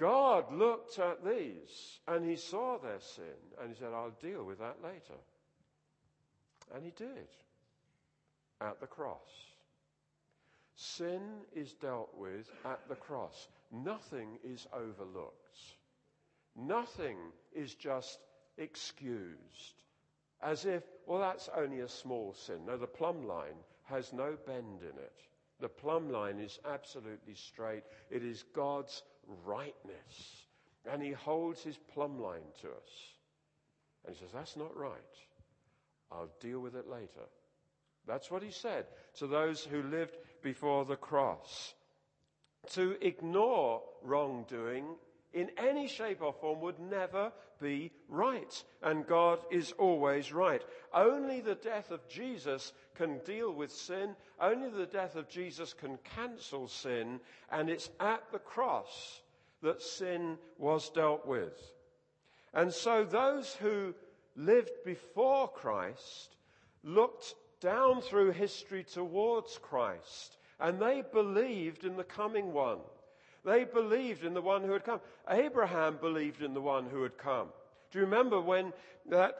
God 0.00 0.50
looked 0.50 0.98
at 0.98 1.24
these 1.24 2.00
and 2.08 2.24
he 2.24 2.36
saw 2.36 2.78
their 2.78 3.00
sin 3.00 3.24
and 3.60 3.68
he 3.68 3.76
said, 3.76 3.92
I'll 3.94 4.16
deal 4.22 4.42
with 4.44 4.58
that 4.58 4.78
later. 4.82 5.20
And 6.74 6.82
he 6.82 6.92
did 6.96 7.28
at 8.62 8.80
the 8.80 8.86
cross. 8.86 9.18
Sin 10.74 11.20
is 11.54 11.74
dealt 11.74 12.16
with 12.16 12.50
at 12.64 12.80
the 12.88 12.94
cross. 12.94 13.48
Nothing 13.70 14.38
is 14.42 14.66
overlooked. 14.72 15.58
Nothing 16.56 17.18
is 17.52 17.74
just 17.74 18.18
excused 18.56 19.82
as 20.42 20.64
if, 20.64 20.82
well, 21.06 21.20
that's 21.20 21.50
only 21.54 21.80
a 21.80 21.88
small 21.88 22.32
sin. 22.32 22.64
No, 22.66 22.78
the 22.78 22.86
plumb 22.86 23.26
line 23.26 23.58
has 23.84 24.12
no 24.14 24.36
bend 24.46 24.80
in 24.80 24.98
it. 24.98 25.12
The 25.60 25.68
plumb 25.68 26.10
line 26.10 26.38
is 26.38 26.58
absolutely 26.66 27.34
straight. 27.34 27.82
It 28.10 28.24
is 28.24 28.44
God's 28.54 29.02
rightness. 29.44 30.46
And 30.90 31.02
He 31.02 31.12
holds 31.12 31.62
His 31.62 31.78
plumb 31.92 32.20
line 32.20 32.40
to 32.62 32.68
us. 32.68 32.90
And 34.04 34.14
He 34.14 34.20
says, 34.20 34.32
That's 34.32 34.56
not 34.56 34.76
right. 34.76 34.94
I'll 36.10 36.30
deal 36.40 36.60
with 36.60 36.74
it 36.74 36.88
later. 36.88 37.28
That's 38.06 38.30
what 38.30 38.42
He 38.42 38.50
said 38.50 38.86
to 39.18 39.26
those 39.26 39.62
who 39.64 39.82
lived 39.82 40.16
before 40.42 40.84
the 40.84 40.96
cross. 40.96 41.74
To 42.72 42.96
ignore 43.00 43.82
wrongdoing 44.02 44.84
in 45.32 45.50
any 45.56 45.86
shape 45.86 46.22
or 46.22 46.32
form 46.32 46.60
would 46.60 46.78
never 46.78 47.32
be 47.60 47.92
right. 48.08 48.64
And 48.82 49.06
God 49.06 49.40
is 49.50 49.72
always 49.72 50.32
right. 50.32 50.62
Only 50.92 51.40
the 51.40 51.54
death 51.54 51.90
of 51.90 52.08
Jesus 52.08 52.72
can 52.94 53.18
deal 53.24 53.52
with 53.52 53.72
sin. 53.72 54.16
Only 54.40 54.70
the 54.70 54.86
death 54.86 55.16
of 55.16 55.28
Jesus 55.28 55.72
can 55.72 55.98
cancel 56.16 56.68
sin. 56.68 57.20
And 57.50 57.68
it's 57.68 57.90
at 58.00 58.22
the 58.32 58.38
cross 58.38 59.20
that 59.62 59.82
sin 59.82 60.38
was 60.58 60.88
dealt 60.90 61.26
with. 61.26 61.72
And 62.54 62.72
so 62.72 63.04
those 63.04 63.54
who 63.54 63.94
lived 64.36 64.84
before 64.84 65.48
Christ 65.48 66.36
looked 66.82 67.34
down 67.60 68.00
through 68.00 68.32
history 68.32 68.84
towards 68.84 69.58
Christ 69.58 70.38
and 70.58 70.78
they 70.78 71.02
believed 71.12 71.84
in 71.84 71.96
the 71.96 72.04
coming 72.04 72.52
one. 72.52 72.78
They 73.44 73.64
believed 73.64 74.24
in 74.24 74.34
the 74.34 74.42
one 74.42 74.62
who 74.62 74.72
had 74.72 74.84
come. 74.84 75.00
Abraham 75.28 75.96
believed 76.00 76.42
in 76.42 76.54
the 76.54 76.60
one 76.60 76.86
who 76.86 77.02
had 77.02 77.16
come. 77.16 77.48
Do 77.90 77.98
you 77.98 78.04
remember 78.04 78.40
when 78.40 78.72
that 79.08 79.34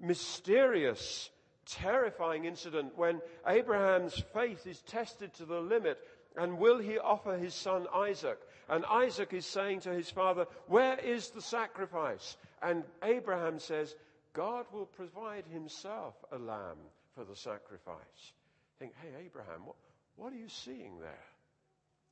mysterious, 0.00 1.30
terrifying 1.66 2.44
incident 2.44 2.96
when 2.96 3.20
Abraham's 3.46 4.22
faith 4.32 4.66
is 4.66 4.80
tested 4.82 5.34
to 5.34 5.44
the 5.44 5.60
limit 5.60 5.98
and 6.36 6.58
will 6.58 6.78
he 6.78 6.98
offer 6.98 7.36
his 7.36 7.54
son 7.54 7.86
Isaac? 7.94 8.38
And 8.68 8.84
Isaac 8.86 9.32
is 9.32 9.44
saying 9.44 9.80
to 9.80 9.92
his 9.92 10.10
father, 10.10 10.46
Where 10.66 10.98
is 10.98 11.30
the 11.30 11.42
sacrifice? 11.42 12.36
And 12.62 12.84
Abraham 13.02 13.58
says, 13.58 13.94
God 14.32 14.64
will 14.72 14.86
provide 14.86 15.44
himself 15.52 16.14
a 16.32 16.38
lamb 16.38 16.78
for 17.14 17.24
the 17.24 17.36
sacrifice. 17.36 18.32
Think, 18.78 18.92
hey, 19.02 19.24
Abraham, 19.26 19.66
what, 19.66 19.76
what 20.16 20.32
are 20.32 20.36
you 20.36 20.48
seeing 20.48 20.98
there? 21.00 21.31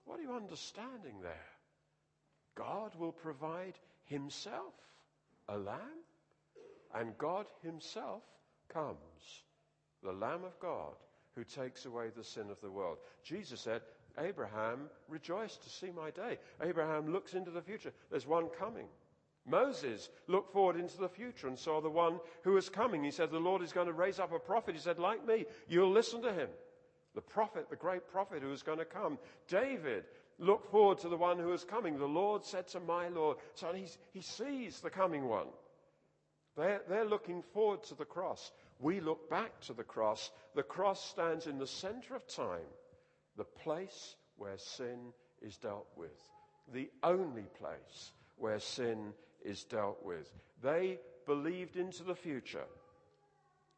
What 0.04 0.18
are 0.18 0.22
you 0.22 0.32
understanding 0.32 1.20
there? 1.22 1.50
God 2.56 2.94
will 2.98 3.12
provide 3.12 3.74
himself 4.04 4.74
a 5.48 5.56
lamb, 5.56 6.04
and 6.94 7.16
God 7.18 7.46
himself 7.62 8.22
comes, 8.72 9.44
the 10.02 10.12
Lamb 10.12 10.44
of 10.44 10.58
God 10.60 10.94
who 11.34 11.44
takes 11.44 11.86
away 11.86 12.08
the 12.14 12.24
sin 12.24 12.50
of 12.50 12.60
the 12.60 12.70
world. 12.70 12.98
Jesus 13.22 13.60
said, 13.60 13.82
Abraham 14.18 14.90
rejoiced 15.08 15.62
to 15.62 15.70
see 15.70 15.90
my 15.90 16.10
day. 16.10 16.38
Abraham 16.62 17.12
looks 17.12 17.34
into 17.34 17.50
the 17.50 17.62
future. 17.62 17.92
There's 18.10 18.26
one 18.26 18.48
coming. 18.58 18.86
Moses 19.46 20.08
looked 20.26 20.52
forward 20.52 20.76
into 20.76 20.98
the 20.98 21.08
future 21.08 21.48
and 21.48 21.58
saw 21.58 21.80
the 21.80 21.88
one 21.88 22.20
who 22.42 22.52
was 22.52 22.68
coming. 22.68 23.02
He 23.02 23.10
said, 23.10 23.30
The 23.30 23.38
Lord 23.38 23.62
is 23.62 23.72
going 23.72 23.86
to 23.86 23.92
raise 23.92 24.18
up 24.18 24.32
a 24.32 24.38
prophet. 24.38 24.74
He 24.74 24.80
said, 24.80 24.98
Like 24.98 25.26
me, 25.26 25.46
you'll 25.68 25.90
listen 25.90 26.22
to 26.22 26.32
him. 26.32 26.48
The 27.14 27.20
prophet, 27.20 27.68
the 27.70 27.76
great 27.76 28.08
prophet 28.08 28.42
who 28.42 28.52
is 28.52 28.62
going 28.62 28.78
to 28.78 28.84
come. 28.84 29.18
David 29.48 30.04
looked 30.38 30.70
forward 30.70 30.98
to 30.98 31.08
the 31.08 31.16
one 31.16 31.38
who 31.38 31.52
is 31.52 31.64
coming. 31.64 31.98
The 31.98 32.06
Lord 32.06 32.44
said 32.44 32.68
to 32.68 32.80
my 32.80 33.08
Lord. 33.08 33.38
So 33.54 33.74
he 34.12 34.20
sees 34.20 34.80
the 34.80 34.90
coming 34.90 35.28
one. 35.28 35.48
They're, 36.56 36.82
they're 36.88 37.04
looking 37.04 37.42
forward 37.42 37.82
to 37.84 37.94
the 37.94 38.04
cross. 38.04 38.52
We 38.78 39.00
look 39.00 39.28
back 39.28 39.60
to 39.62 39.72
the 39.72 39.84
cross. 39.84 40.30
The 40.54 40.62
cross 40.62 41.04
stands 41.04 41.46
in 41.46 41.58
the 41.58 41.66
center 41.66 42.14
of 42.16 42.26
time, 42.26 42.66
the 43.36 43.44
place 43.44 44.16
where 44.36 44.58
sin 44.58 45.12
is 45.42 45.56
dealt 45.56 45.86
with, 45.96 46.18
the 46.72 46.90
only 47.02 47.46
place 47.58 48.12
where 48.36 48.58
sin 48.58 49.12
is 49.44 49.64
dealt 49.64 50.04
with. 50.04 50.30
They 50.62 50.98
believed 51.26 51.76
into 51.76 52.02
the 52.02 52.14
future 52.14 52.66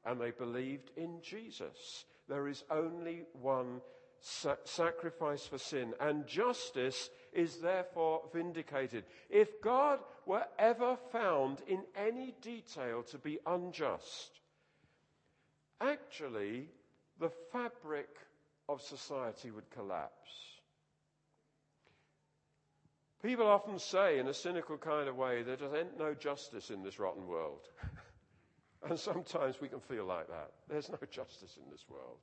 and 0.05 0.21
they 0.21 0.31
believed 0.31 0.91
in 0.97 1.21
Jesus. 1.23 2.05
There 2.29 2.49
is 2.49 2.65
only 2.71 3.25
one 3.33 3.81
sa- 4.21 4.57
sacrifice 4.65 5.47
for 5.47 5.59
sin, 5.59 5.95
and 6.01 6.27
justice 6.27 7.11
is 7.33 7.59
therefore 7.59 8.23
vindicated. 8.33 9.05
If 9.29 9.61
God 9.61 10.01
were 10.27 10.47
ever 10.59 10.97
found 11.11 11.63
in 11.67 11.83
any 11.97 12.35
detail 12.41 13.03
to 13.05 13.19
be 13.19 13.39
unjust, 13.47 14.41
actually 15.81 16.69
the 17.19 17.31
fabric 17.53 18.09
of 18.69 18.81
society 18.81 19.51
would 19.51 19.69
collapse. 19.71 20.13
People 23.23 23.47
often 23.47 23.79
say, 23.79 24.19
in 24.19 24.27
a 24.27 24.35
cynical 24.35 24.77
kind 24.77 25.09
of 25.09 25.17
way, 25.17 25.43
there 25.43 25.57
ain't 25.77 25.97
no 25.97 26.13
justice 26.13 26.71
in 26.71 26.83
this 26.83 26.99
rotten 26.99 27.27
world. 27.29 27.69
and 28.89 28.99
sometimes 28.99 29.61
we 29.61 29.69
can 29.69 29.81
feel 29.81 30.05
like 30.05 30.29
that. 30.29 30.51
There's 30.69 30.89
no 30.89 30.99
justice 31.11 31.57
in 31.63 31.71
this 31.71 31.85
world. 31.89 32.19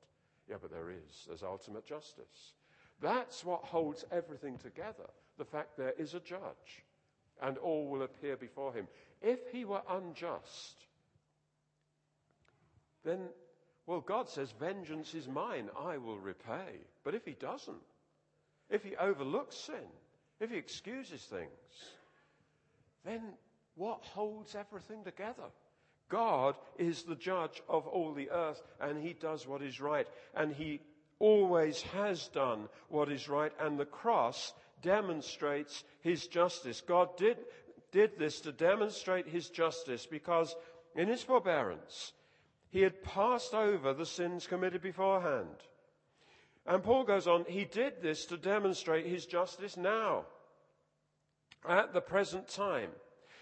Yeah, 0.48 0.56
but 0.60 0.70
there 0.70 0.90
is. 0.90 1.24
There's 1.26 1.42
ultimate 1.42 1.86
justice. 1.86 2.54
That's 3.00 3.44
what 3.44 3.64
holds 3.64 4.04
everything 4.12 4.58
together 4.58 5.08
the 5.40 5.44
fact 5.46 5.78
there 5.78 5.94
is 5.98 6.12
a 6.12 6.20
judge 6.20 6.84
and 7.42 7.56
all 7.58 7.88
will 7.88 8.02
appear 8.02 8.36
before 8.36 8.74
him. 8.74 8.86
If 9.22 9.38
he 9.50 9.64
were 9.64 9.80
unjust, 9.88 10.84
then, 13.04 13.20
well, 13.86 14.02
God 14.02 14.28
says, 14.28 14.52
Vengeance 14.60 15.14
is 15.14 15.26
mine, 15.26 15.70
I 15.78 15.96
will 15.96 16.18
repay. 16.18 16.84
But 17.04 17.14
if 17.14 17.24
he 17.24 17.32
doesn't, 17.32 17.74
if 18.68 18.84
he 18.84 18.96
overlooks 18.96 19.56
sin, 19.56 19.88
if 20.40 20.50
he 20.50 20.58
excuses 20.58 21.22
things, 21.22 21.48
then 23.02 23.22
what 23.76 24.04
holds 24.04 24.54
everything 24.54 25.02
together? 25.04 25.50
God 26.10 26.56
is 26.76 27.04
the 27.04 27.14
judge 27.14 27.62
of 27.68 27.86
all 27.86 28.12
the 28.12 28.30
earth 28.30 28.62
and 28.80 29.02
he 29.02 29.14
does 29.14 29.46
what 29.46 29.62
is 29.62 29.80
right 29.80 30.06
and 30.34 30.52
he 30.52 30.80
always 31.18 31.80
has 31.82 32.28
done 32.28 32.68
what 32.88 33.10
is 33.10 33.28
right 33.28 33.52
and 33.60 33.78
the 33.78 33.86
cross 33.86 34.52
demonstrates 34.82 35.84
his 36.02 36.26
justice. 36.26 36.82
God 36.82 37.16
did, 37.16 37.38
did 37.92 38.18
this 38.18 38.40
to 38.42 38.52
demonstrate 38.52 39.28
his 39.28 39.48
justice 39.48 40.04
because 40.04 40.54
in 40.94 41.08
his 41.08 41.22
forbearance 41.22 42.12
he 42.70 42.82
had 42.82 43.02
passed 43.02 43.54
over 43.54 43.92
the 43.92 44.06
sins 44.06 44.46
committed 44.46 44.82
beforehand. 44.82 45.56
And 46.66 46.82
Paul 46.82 47.04
goes 47.04 47.26
on, 47.26 47.44
he 47.48 47.64
did 47.64 48.02
this 48.02 48.26
to 48.26 48.36
demonstrate 48.36 49.06
his 49.06 49.26
justice 49.26 49.76
now, 49.76 50.24
at 51.68 51.92
the 51.92 52.00
present 52.00 52.48
time. 52.48 52.90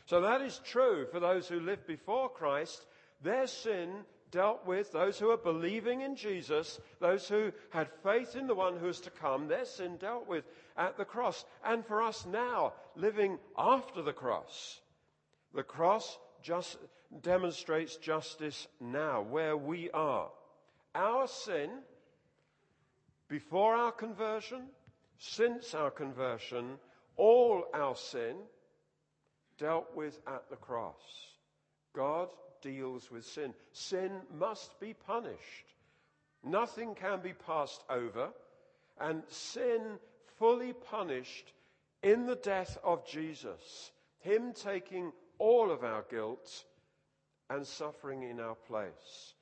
So 0.08 0.22
that 0.22 0.40
is 0.40 0.58
true 0.64 1.06
for 1.12 1.20
those 1.20 1.48
who 1.48 1.60
lived 1.60 1.86
before 1.86 2.30
Christ. 2.30 2.86
Their 3.22 3.46
sin 3.46 3.90
dealt 4.30 4.66
with, 4.66 4.90
those 4.90 5.18
who 5.18 5.28
are 5.28 5.36
believing 5.36 6.00
in 6.00 6.16
Jesus, 6.16 6.80
those 6.98 7.28
who 7.28 7.52
had 7.68 7.90
faith 8.02 8.34
in 8.34 8.46
the 8.46 8.54
one 8.54 8.78
who 8.78 8.88
is 8.88 9.00
to 9.00 9.10
come, 9.10 9.48
their 9.48 9.66
sin 9.66 9.98
dealt 9.98 10.26
with 10.26 10.44
at 10.78 10.96
the 10.96 11.04
cross. 11.04 11.44
And 11.62 11.84
for 11.84 12.02
us 12.02 12.24
now, 12.24 12.72
living 12.96 13.38
after 13.58 14.00
the 14.00 14.14
cross, 14.14 14.80
the 15.54 15.62
cross 15.62 16.18
just 16.42 16.78
demonstrates 17.20 17.96
justice 17.96 18.66
now, 18.80 19.20
where 19.20 19.58
we 19.58 19.90
are. 19.90 20.30
Our 20.94 21.28
sin, 21.28 21.68
before 23.28 23.74
our 23.74 23.92
conversion, 23.92 24.68
since 25.18 25.74
our 25.74 25.90
conversion, 25.90 26.78
all 27.18 27.64
our 27.74 27.94
sin 27.94 28.36
dealt 29.58 29.94
with 29.94 30.18
at 30.26 30.48
the 30.50 30.56
cross. 30.56 30.94
God 31.94 32.28
deals 32.62 33.10
with 33.10 33.24
sin. 33.26 33.54
Sin 33.72 34.12
must 34.38 34.78
be 34.80 34.94
punished. 34.94 35.74
Nothing 36.44 36.94
can 36.94 37.20
be 37.20 37.32
passed 37.32 37.82
over. 37.90 38.28
And 39.00 39.22
sin 39.28 39.98
fully 40.38 40.72
punished 40.72 41.52
in 42.02 42.26
the 42.26 42.36
death 42.36 42.78
of 42.82 43.06
Jesus. 43.06 43.90
Him 44.20 44.52
taking 44.52 45.12
all 45.38 45.70
of 45.70 45.84
our 45.84 46.04
guilt 46.10 46.64
and 47.50 47.66
suffering 47.66 48.22
in 48.22 48.40
our 48.40 48.54
place. 48.54 49.34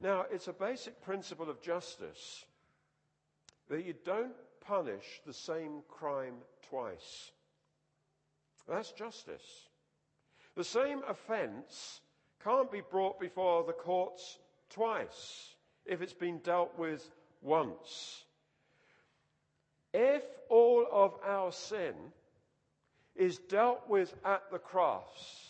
Now, 0.00 0.24
it's 0.30 0.48
a 0.48 0.52
basic 0.52 1.00
principle 1.02 1.50
of 1.50 1.60
justice 1.60 2.44
that 3.68 3.84
you 3.84 3.94
don't 4.04 4.32
punish 4.60 5.20
the 5.26 5.32
same 5.32 5.82
crime 5.88 6.36
twice. 6.68 7.30
That's 8.70 8.92
justice. 8.92 9.68
The 10.56 10.62
same 10.62 11.02
offence 11.08 12.00
can't 12.44 12.70
be 12.70 12.82
brought 12.88 13.18
before 13.18 13.64
the 13.64 13.72
courts 13.72 14.38
twice 14.70 15.54
if 15.84 16.00
it's 16.00 16.12
been 16.12 16.38
dealt 16.38 16.78
with 16.78 17.04
once. 17.42 18.24
If 19.92 20.22
all 20.48 20.86
of 20.90 21.14
our 21.26 21.50
sin 21.50 21.94
is 23.16 23.38
dealt 23.38 23.88
with 23.88 24.14
at 24.24 24.42
the 24.52 24.58
cross, 24.58 25.48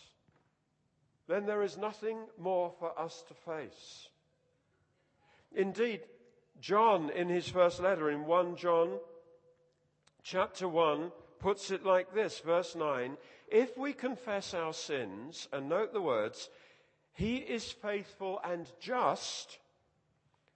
then 1.29 1.45
there 1.45 1.63
is 1.63 1.77
nothing 1.77 2.17
more 2.39 2.73
for 2.79 2.99
us 2.99 3.23
to 3.29 3.35
face. 3.35 4.09
Indeed, 5.55 6.01
John, 6.61 7.11
in 7.11 7.29
his 7.29 7.49
first 7.49 7.81
letter, 7.81 8.11
in 8.11 8.25
1 8.25 8.57
John 8.57 8.99
chapter 10.23 10.67
1, 10.67 11.13
puts 11.41 11.71
it 11.71 11.85
like 11.85 12.15
this, 12.15 12.39
verse 12.41 12.77
9 12.77 13.17
If 13.49 13.77
we 13.77 13.93
confess 13.93 14.55
our 14.55 14.73
sins, 14.73 15.49
and 15.53 15.69
note 15.69 15.93
the 15.93 16.03
words, 16.03 16.49
He 17.15 17.37
is 17.37 17.71
faithful 17.71 18.41
and 18.45 18.71
just 18.81 19.59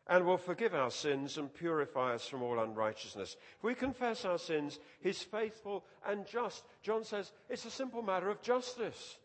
and 0.06 0.26
will 0.26 0.36
forgive 0.36 0.74
our 0.74 0.90
sins 0.90 1.38
and 1.38 1.52
purify 1.52 2.14
us 2.14 2.26
from 2.26 2.42
all 2.42 2.58
unrighteousness. 2.58 3.36
If 3.56 3.64
we 3.64 3.74
confess 3.74 4.24
our 4.24 4.38
sins, 4.38 4.78
He's 5.00 5.22
faithful 5.22 5.84
and 6.06 6.26
just. 6.26 6.64
John 6.82 7.04
says 7.04 7.32
it's 7.48 7.64
a 7.64 7.70
simple 7.70 8.02
matter 8.02 8.30
of 8.30 8.42
justice. 8.42 9.16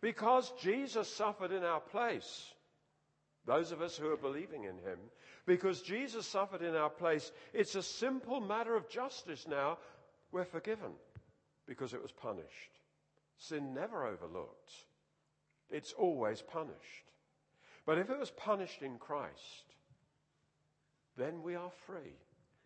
Because 0.00 0.52
Jesus 0.60 1.08
suffered 1.08 1.52
in 1.52 1.62
our 1.62 1.80
place, 1.80 2.52
those 3.46 3.70
of 3.72 3.82
us 3.82 3.96
who 3.96 4.10
are 4.10 4.16
believing 4.16 4.64
in 4.64 4.78
Him, 4.78 4.98
because 5.46 5.82
Jesus 5.82 6.26
suffered 6.26 6.62
in 6.62 6.76
our 6.76 6.90
place, 6.90 7.32
it's 7.52 7.74
a 7.74 7.82
simple 7.82 8.40
matter 8.40 8.76
of 8.76 8.88
justice 8.88 9.46
now. 9.48 9.78
We're 10.32 10.44
forgiven 10.44 10.92
because 11.66 11.92
it 11.92 12.02
was 12.02 12.10
punished. 12.12 12.80
Sin 13.36 13.74
never 13.74 14.06
overlooked. 14.06 14.72
It's 15.70 15.92
always 15.92 16.42
punished. 16.42 17.12
But 17.84 17.98
if 17.98 18.10
it 18.10 18.18
was 18.18 18.30
punished 18.30 18.82
in 18.82 18.98
Christ, 18.98 19.74
then 21.16 21.42
we 21.42 21.54
are 21.54 21.70
free. 21.86 22.16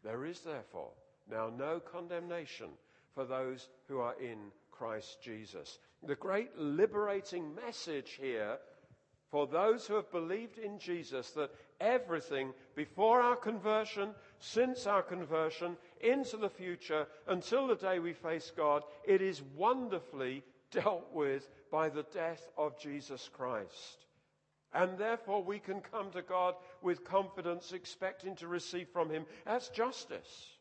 There 0.05 0.25
is 0.25 0.41
therefore 0.41 0.91
now 1.31 1.51
no 1.57 1.81
condemnation 1.81 2.69
for 3.15 3.25
those 3.25 3.69
who 3.89 3.99
are 3.99 4.15
in 4.21 4.39
Christ 4.71 5.21
Jesus. 5.23 5.79
The 6.03 6.15
great 6.15 6.57
liberating 6.57 7.55
message 7.55 8.19
here 8.21 8.59
for 9.31 9.47
those 9.47 9.87
who 9.87 9.95
have 9.95 10.11
believed 10.13 10.59
in 10.59 10.79
Jesus 10.79 11.31
that 11.31 11.51
everything 11.81 12.53
before 12.75 13.21
our 13.21 13.37
conversion, 13.37 14.11
since 14.39 14.87
our 14.87 15.03
conversion, 15.03 15.77
into 16.01 16.37
the 16.37 16.51
future 16.51 17.07
until 17.27 17.67
the 17.67 17.77
day 17.77 17.99
we 17.99 18.13
face 18.13 18.53
God, 18.57 18.83
it 19.05 19.23
is 19.23 19.43
wonderfully 19.57 20.43
dealt 20.71 21.13
with 21.13 21.49
by 21.71 21.89
the 21.89 22.05
death 22.15 22.49
of 22.57 22.79
Jesus 22.79 23.29
Christ. 23.33 24.07
And 24.73 24.99
therefore 24.99 25.43
we 25.43 25.59
can 25.59 25.81
come 25.81 26.11
to 26.11 26.23
God 26.23 26.55
with 26.83 27.05
confidence, 27.05 27.73
expecting 27.73 28.37
to 28.37 28.49
receive 28.49 28.89
from 28.89 29.11
Him. 29.11 29.25
as 29.47 29.69
justice. 29.69 30.57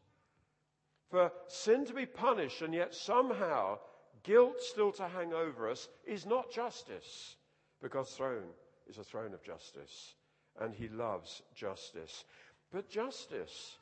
For 1.09 1.31
sin 1.47 1.85
to 1.85 1.93
be 1.93 2.05
punished 2.05 2.61
and 2.61 2.73
yet 2.73 2.93
somehow 2.93 3.79
guilt 4.23 4.59
still 4.59 4.91
to 4.93 5.07
hang 5.07 5.33
over 5.33 5.69
us 5.69 5.87
is 6.05 6.25
not 6.25 6.51
justice, 6.51 7.35
because 7.81 8.09
throne 8.09 8.49
is 8.87 8.97
a 8.97 9.03
throne 9.03 9.33
of 9.33 9.43
justice, 9.43 10.15
and 10.59 10.73
He 10.73 10.87
loves 10.87 11.41
justice. 11.53 12.25
But 12.71 12.89
justice 12.89 13.77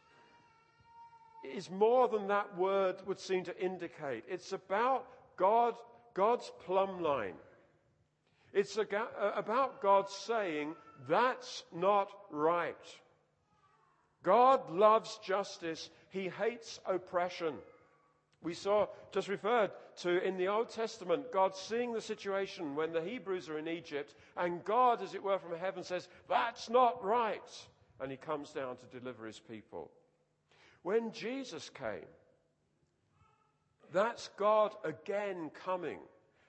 is 1.44 1.70
more 1.70 2.08
than 2.08 2.28
that 2.28 2.58
word 2.58 2.96
would 3.06 3.20
seem 3.20 3.44
to 3.46 3.64
indicate. 3.64 4.24
It's 4.28 4.54
about 4.54 5.08
God, 5.38 5.76
God's 6.14 6.52
plumb 6.66 7.02
line. 7.02 7.36
It's 8.54 8.78
uh, 8.78 8.84
about 9.36 9.82
God 9.82 10.10
saying, 10.10 10.76
that's 11.08 11.64
not 11.74 12.10
right. 12.30 12.76
God 14.22 14.70
loves 14.72 15.20
justice. 15.26 15.90
He 16.10 16.30
hates 16.30 16.80
oppression. 16.86 17.56
We 18.44 18.54
saw, 18.54 18.88
just 19.12 19.28
referred 19.28 19.72
to 20.02 20.24
in 20.26 20.38
the 20.38 20.50
Old 20.50 20.70
Testament, 20.70 21.32
God 21.32 21.56
seeing 21.56 21.94
the 21.94 22.02
situation 22.02 22.76
when 22.76 22.92
the 22.92 23.02
Hebrews 23.02 23.50
are 23.50 23.58
in 23.58 23.68
Egypt, 23.68 24.16
and 24.38 24.64
God, 24.66 25.02
as 25.02 25.14
it 25.14 25.24
were, 25.24 25.40
from 25.40 25.58
heaven 25.58 25.84
says, 25.84 26.08
That's 26.30 26.70
not 26.70 27.04
right. 27.04 27.42
And 28.02 28.12
he 28.12 28.18
comes 28.18 28.52
down 28.52 28.76
to 28.78 29.00
deliver 29.00 29.26
his 29.26 29.40
people. 29.40 29.92
When 30.84 31.12
Jesus 31.12 31.70
came, 31.70 32.08
that's 33.92 34.30
God 34.38 34.74
again 34.84 35.52
coming 35.66 36.00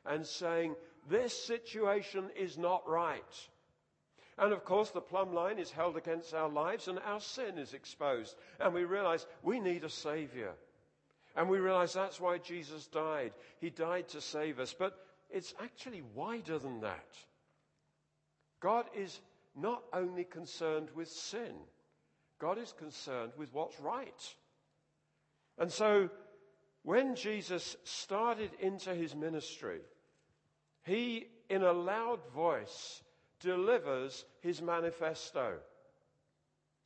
and 0.05 0.27
saying, 0.27 0.75
This 1.09 1.33
situation 1.33 2.31
is 2.37 2.59
not 2.59 2.89
right. 2.89 3.49
And 4.37 4.53
of 4.53 4.65
course, 4.65 4.91
the 4.91 5.01
plumb 5.01 5.33
line 5.33 5.59
is 5.59 5.71
held 5.71 5.97
against 5.97 6.35
our 6.35 6.49
lives 6.49 6.89
and 6.89 6.99
our 6.99 7.21
sin 7.21 7.59
is 7.59 7.73
exposed. 7.73 8.35
And 8.59 8.75
we 8.75 8.85
realize 8.85 9.27
we 9.43 9.61
need 9.61 9.85
a 9.85 9.91
Savior. 9.91 10.53
And 11.37 11.49
we 11.49 11.59
realize 11.59 11.93
that's 11.93 12.21
why 12.21 12.39
Jesus 12.39 12.87
died. 12.87 13.33
He 13.61 13.71
died 13.71 14.09
to 14.09 14.21
save 14.21 14.59
us. 14.59 14.75
But 14.77 14.99
it's 15.31 15.55
actually 15.63 16.03
wider 16.15 16.59
than 16.59 16.81
that. 16.81 17.07
God 18.61 18.87
is 18.97 19.21
not 19.55 19.83
only 19.93 20.25
concerned 20.25 20.89
with 20.95 21.09
sin, 21.09 21.55
God 22.39 22.59
is 22.59 22.73
concerned 22.73 23.33
with 23.37 23.53
what's 23.53 23.79
right. 23.81 24.35
And 25.59 25.71
so, 25.71 26.11
when 26.83 27.15
Jesus 27.15 27.77
started 27.85 28.51
into 28.61 28.95
his 28.95 29.15
ministry, 29.15 29.81
he, 30.83 31.29
in 31.49 31.63
a 31.63 31.73
loud 31.73 32.21
voice, 32.35 33.03
delivers 33.41 34.25
his 34.41 34.61
manifesto. 34.61 35.55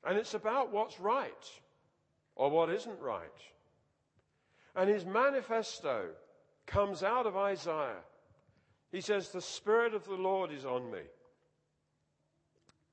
And 0.04 0.16
it's 0.16 0.34
about 0.34 0.72
what's 0.72 1.00
right 1.00 1.50
or 2.36 2.50
what 2.50 2.70
isn't 2.70 3.00
right. 3.00 3.22
And 4.76 4.88
his 4.88 5.04
manifesto 5.04 6.10
comes 6.66 7.02
out 7.02 7.26
of 7.26 7.36
Isaiah. 7.36 8.04
He 8.92 9.00
says, 9.00 9.30
The 9.30 9.40
Spirit 9.40 9.94
of 9.94 10.04
the 10.04 10.14
Lord 10.14 10.52
is 10.52 10.64
on 10.64 10.90
me 10.90 11.00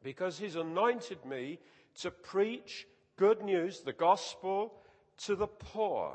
because 0.06 0.38
he's 0.38 0.56
anointed 0.56 1.26
me 1.26 1.60
to 1.96 2.12
preach 2.12 2.88
good 3.18 3.42
news, 3.42 3.82
the 3.82 3.92
gospel, 3.92 4.74
to 5.18 5.36
the 5.36 5.48
poor. 5.48 6.14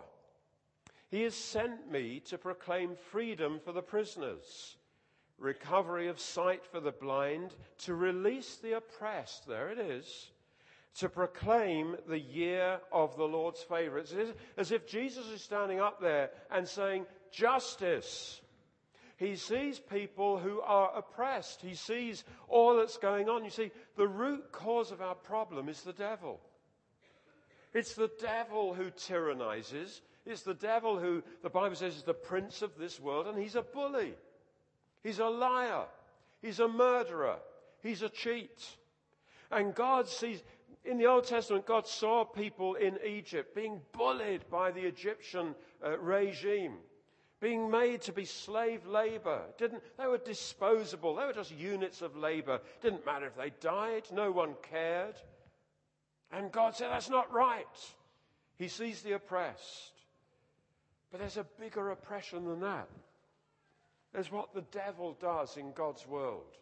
He 1.10 1.22
has 1.24 1.34
sent 1.34 1.90
me 1.90 2.20
to 2.26 2.38
proclaim 2.38 2.94
freedom 3.10 3.60
for 3.62 3.72
the 3.72 3.82
prisoners 3.82 4.76
recovery 5.40 6.08
of 6.08 6.20
sight 6.20 6.64
for 6.66 6.80
the 6.80 6.92
blind, 6.92 7.54
to 7.78 7.94
release 7.94 8.56
the 8.56 8.76
oppressed, 8.76 9.48
there 9.48 9.70
it 9.70 9.78
is, 9.78 10.30
to 10.94 11.08
proclaim 11.08 11.96
the 12.08 12.18
year 12.18 12.78
of 12.92 13.16
the 13.16 13.24
Lord's 13.24 13.62
favor. 13.62 13.98
It's 13.98 14.14
as 14.56 14.70
if 14.70 14.86
Jesus 14.86 15.26
is 15.28 15.40
standing 15.40 15.80
up 15.80 16.00
there 16.00 16.30
and 16.50 16.68
saying, 16.68 17.06
Justice. 17.32 18.40
He 19.20 19.36
sees 19.36 19.78
people 19.78 20.38
who 20.38 20.62
are 20.62 20.96
oppressed. 20.96 21.60
He 21.60 21.74
sees 21.74 22.24
all 22.48 22.76
that's 22.76 22.96
going 22.96 23.28
on. 23.28 23.44
You 23.44 23.50
see, 23.50 23.70
the 23.98 24.08
root 24.08 24.50
cause 24.50 24.92
of 24.92 25.02
our 25.02 25.14
problem 25.14 25.68
is 25.68 25.82
the 25.82 25.92
devil. 25.92 26.40
It's 27.74 27.92
the 27.92 28.10
devil 28.18 28.72
who 28.72 28.90
tyrannizes. 28.90 30.00
It's 30.24 30.40
the 30.40 30.54
devil 30.54 30.98
who, 30.98 31.22
the 31.42 31.50
Bible 31.50 31.76
says, 31.76 31.96
is 31.96 32.02
the 32.02 32.14
prince 32.14 32.62
of 32.62 32.78
this 32.78 32.98
world, 32.98 33.26
and 33.26 33.38
he's 33.38 33.56
a 33.56 33.62
bully. 33.62 34.14
He's 35.02 35.18
a 35.18 35.26
liar. 35.26 35.84
He's 36.40 36.60
a 36.60 36.68
murderer. 36.68 37.36
He's 37.82 38.00
a 38.00 38.08
cheat. 38.08 38.64
And 39.50 39.74
God 39.74 40.08
sees, 40.08 40.42
in 40.82 40.96
the 40.96 41.06
Old 41.06 41.24
Testament, 41.24 41.66
God 41.66 41.86
saw 41.86 42.24
people 42.24 42.76
in 42.76 42.98
Egypt 43.06 43.54
being 43.54 43.82
bullied 43.92 44.48
by 44.50 44.70
the 44.70 44.86
Egyptian 44.86 45.54
uh, 45.84 45.98
regime, 45.98 46.78
being 47.40 47.70
made 47.70 48.02
to 48.02 48.12
be 48.12 48.24
slave 48.24 48.86
labor. 48.86 49.42
Didn't, 49.58 49.82
they 49.98 50.06
were 50.06 50.18
disposable. 50.18 51.14
They 51.14 51.24
were 51.24 51.32
just 51.32 51.50
units 51.50 52.02
of 52.02 52.16
labor. 52.16 52.60
Didn't 52.82 53.06
matter 53.06 53.26
if 53.26 53.36
they 53.36 53.52
died. 53.60 54.04
No 54.12 54.30
one 54.30 54.54
cared. 54.70 55.14
And 56.30 56.52
God 56.52 56.76
said, 56.76 56.90
that's 56.90 57.10
not 57.10 57.32
right. 57.32 57.66
He 58.58 58.68
sees 58.68 59.00
the 59.00 59.12
oppressed. 59.12 59.92
But 61.10 61.20
there's 61.20 61.38
a 61.38 61.46
bigger 61.58 61.90
oppression 61.90 62.44
than 62.44 62.60
that. 62.60 62.88
There's 64.12 64.30
what 64.30 64.54
the 64.54 64.64
devil 64.72 65.16
does 65.20 65.56
in 65.56 65.72
God's 65.72 66.06
world. 66.06 66.56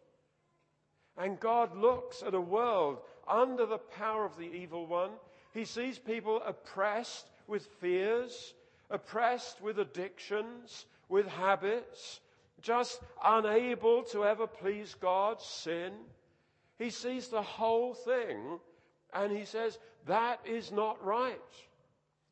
And 1.16 1.40
God 1.40 1.76
looks 1.76 2.22
at 2.22 2.34
a 2.34 2.40
world 2.40 2.98
under 3.26 3.66
the 3.66 3.78
power 3.78 4.24
of 4.24 4.36
the 4.36 4.44
evil 4.44 4.86
one. 4.86 5.10
He 5.52 5.64
sees 5.64 5.98
people 5.98 6.40
oppressed 6.46 7.26
with 7.48 7.66
fears, 7.80 8.54
oppressed 8.90 9.60
with 9.60 9.78
addictions, 9.78 10.86
with 11.08 11.26
habits, 11.26 12.20
just 12.60 13.00
unable 13.24 14.02
to 14.04 14.24
ever 14.24 14.46
please 14.46 14.94
God, 15.00 15.40
sin. 15.40 15.92
He 16.78 16.90
sees 16.90 17.28
the 17.28 17.42
whole 17.42 17.94
thing 17.94 18.58
and 19.12 19.36
he 19.36 19.44
says, 19.44 19.78
that 20.06 20.40
is 20.44 20.72
not 20.72 21.04
right. 21.04 21.38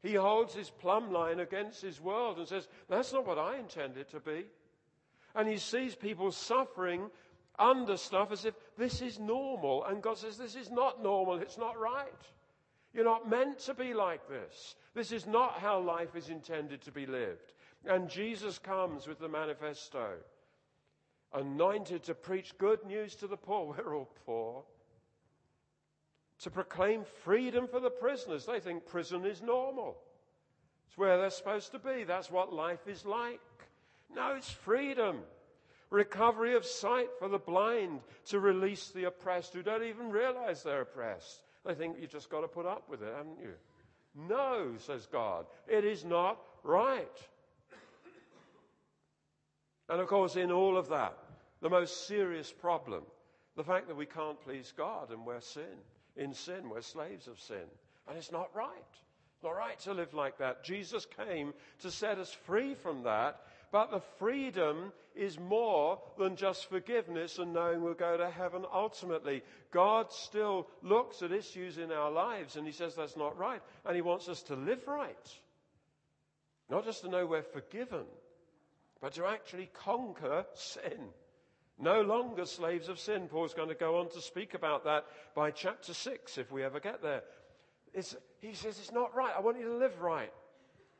He 0.02 0.14
holds 0.14 0.54
his 0.54 0.70
plumb 0.70 1.12
line 1.12 1.40
against 1.40 1.82
his 1.82 2.00
world 2.00 2.38
and 2.38 2.46
says, 2.46 2.68
that's 2.88 3.12
not 3.12 3.26
what 3.26 3.38
I 3.38 3.58
intend 3.58 3.96
it 3.96 4.10
to 4.10 4.20
be 4.20 4.44
and 5.36 5.46
he 5.46 5.58
sees 5.58 5.94
people 5.94 6.32
suffering 6.32 7.10
under 7.58 7.96
stuff 7.96 8.32
as 8.32 8.44
if 8.44 8.54
this 8.76 9.02
is 9.02 9.20
normal. 9.20 9.84
And 9.84 10.02
God 10.02 10.18
says, 10.18 10.36
This 10.36 10.56
is 10.56 10.70
not 10.70 11.02
normal. 11.02 11.36
It's 11.36 11.58
not 11.58 11.78
right. 11.78 12.08
You're 12.96 13.04
not 13.04 13.28
meant 13.28 13.58
to 13.58 13.74
be 13.74 13.92
like 13.92 14.26
this. 14.26 14.74
This 14.94 15.12
is 15.12 15.26
not 15.26 15.58
how 15.58 15.78
life 15.78 16.16
is 16.16 16.30
intended 16.30 16.80
to 16.80 16.90
be 16.90 17.04
lived. 17.04 17.52
And 17.84 18.08
Jesus 18.08 18.58
comes 18.58 19.06
with 19.06 19.18
the 19.18 19.28
manifesto, 19.28 20.14
anointed 21.34 22.04
to 22.04 22.14
preach 22.14 22.56
good 22.56 22.82
news 22.86 23.14
to 23.16 23.26
the 23.26 23.36
poor. 23.36 23.66
We're 23.78 23.94
all 23.94 24.08
poor. 24.24 24.64
To 26.40 26.50
proclaim 26.50 27.04
freedom 27.22 27.68
for 27.68 27.80
the 27.80 27.90
prisoners. 27.90 28.46
They 28.46 28.60
think 28.60 28.86
prison 28.86 29.26
is 29.26 29.42
normal. 29.42 29.98
It's 30.88 30.96
where 30.96 31.18
they're 31.18 31.28
supposed 31.28 31.72
to 31.72 31.78
be. 31.78 32.04
That's 32.04 32.30
what 32.30 32.50
life 32.50 32.88
is 32.88 33.04
like. 33.04 33.40
No, 34.14 34.36
it's 34.36 34.50
freedom. 34.50 35.18
Recovery 35.90 36.54
of 36.54 36.64
sight 36.64 37.10
for 37.18 37.28
the 37.28 37.38
blind 37.38 38.00
to 38.28 38.40
release 38.40 38.88
the 38.88 39.04
oppressed 39.04 39.52
who 39.52 39.62
don't 39.62 39.84
even 39.84 40.08
realize 40.10 40.62
they're 40.62 40.80
oppressed. 40.80 41.45
They 41.66 41.74
think 41.74 41.96
you 42.00 42.06
just 42.06 42.30
got 42.30 42.42
to 42.42 42.48
put 42.48 42.66
up 42.66 42.88
with 42.88 43.02
it, 43.02 43.12
haven't 43.16 43.40
you? 43.40 43.52
No, 44.14 44.74
says 44.78 45.08
God. 45.10 45.46
It 45.66 45.84
is 45.84 46.04
not 46.04 46.38
right. 46.62 47.18
And 49.88 50.00
of 50.00 50.06
course, 50.08 50.36
in 50.36 50.50
all 50.50 50.76
of 50.76 50.88
that, 50.88 51.16
the 51.60 51.70
most 51.70 52.06
serious 52.06 52.52
problem, 52.52 53.04
the 53.56 53.64
fact 53.64 53.88
that 53.88 53.96
we 53.96 54.06
can't 54.06 54.40
please 54.40 54.72
God 54.76 55.10
and 55.10 55.24
we're 55.24 55.40
sin. 55.40 55.62
In 56.16 56.34
sin, 56.34 56.68
we're 56.70 56.82
slaves 56.82 57.26
of 57.26 57.38
sin. 57.40 57.64
And 58.08 58.16
it's 58.16 58.32
not 58.32 58.54
right. 58.54 58.70
It's 59.34 59.42
not 59.42 59.56
right 59.56 59.78
to 59.80 59.92
live 59.92 60.14
like 60.14 60.38
that. 60.38 60.64
Jesus 60.64 61.06
came 61.06 61.52
to 61.80 61.90
set 61.90 62.18
us 62.18 62.32
free 62.32 62.74
from 62.74 63.02
that 63.02 63.40
but 63.72 63.90
the 63.90 64.02
freedom 64.18 64.92
is 65.14 65.38
more 65.38 65.98
than 66.18 66.36
just 66.36 66.68
forgiveness 66.68 67.38
and 67.38 67.52
knowing 67.52 67.82
we'll 67.82 67.94
go 67.94 68.16
to 68.16 68.30
heaven 68.30 68.64
ultimately. 68.72 69.42
God 69.70 70.12
still 70.12 70.68
looks 70.82 71.22
at 71.22 71.32
issues 71.32 71.78
in 71.78 71.90
our 71.90 72.10
lives 72.10 72.56
and 72.56 72.66
He 72.66 72.72
says 72.72 72.94
that's 72.94 73.16
not 73.16 73.38
right. 73.38 73.62
And 73.84 73.96
He 73.96 74.02
wants 74.02 74.28
us 74.28 74.42
to 74.44 74.54
live 74.54 74.86
right. 74.86 75.16
Not 76.68 76.84
just 76.84 77.02
to 77.02 77.08
know 77.08 77.26
we're 77.26 77.42
forgiven, 77.42 78.04
but 79.00 79.14
to 79.14 79.26
actually 79.26 79.70
conquer 79.72 80.44
sin. 80.54 81.10
No 81.78 82.00
longer 82.02 82.46
slaves 82.46 82.88
of 82.88 82.98
sin. 82.98 83.28
Paul's 83.28 83.54
going 83.54 83.68
to 83.68 83.74
go 83.74 83.98
on 83.98 84.08
to 84.10 84.20
speak 84.20 84.54
about 84.54 84.84
that 84.84 85.04
by 85.34 85.50
chapter 85.50 85.92
6 85.92 86.38
if 86.38 86.50
we 86.50 86.64
ever 86.64 86.80
get 86.80 87.02
there. 87.02 87.22
It's, 87.92 88.16
he 88.40 88.54
says, 88.54 88.78
It's 88.78 88.92
not 88.92 89.14
right. 89.14 89.32
I 89.36 89.40
want 89.40 89.58
you 89.58 89.66
to 89.66 89.76
live 89.76 90.00
right. 90.00 90.32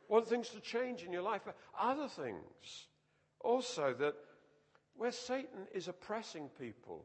Want 0.09 0.29
things 0.29 0.49
to 0.51 0.61
change 0.61 1.03
in 1.03 1.13
your 1.13 1.23
life. 1.23 1.43
But 1.45 1.57
other 1.79 2.09
things 2.09 2.89
also 3.41 3.95
that 3.95 4.15
where 4.97 5.13
Satan 5.13 5.67
is 5.75 5.89
oppressing 5.89 6.49
people, 6.59 7.05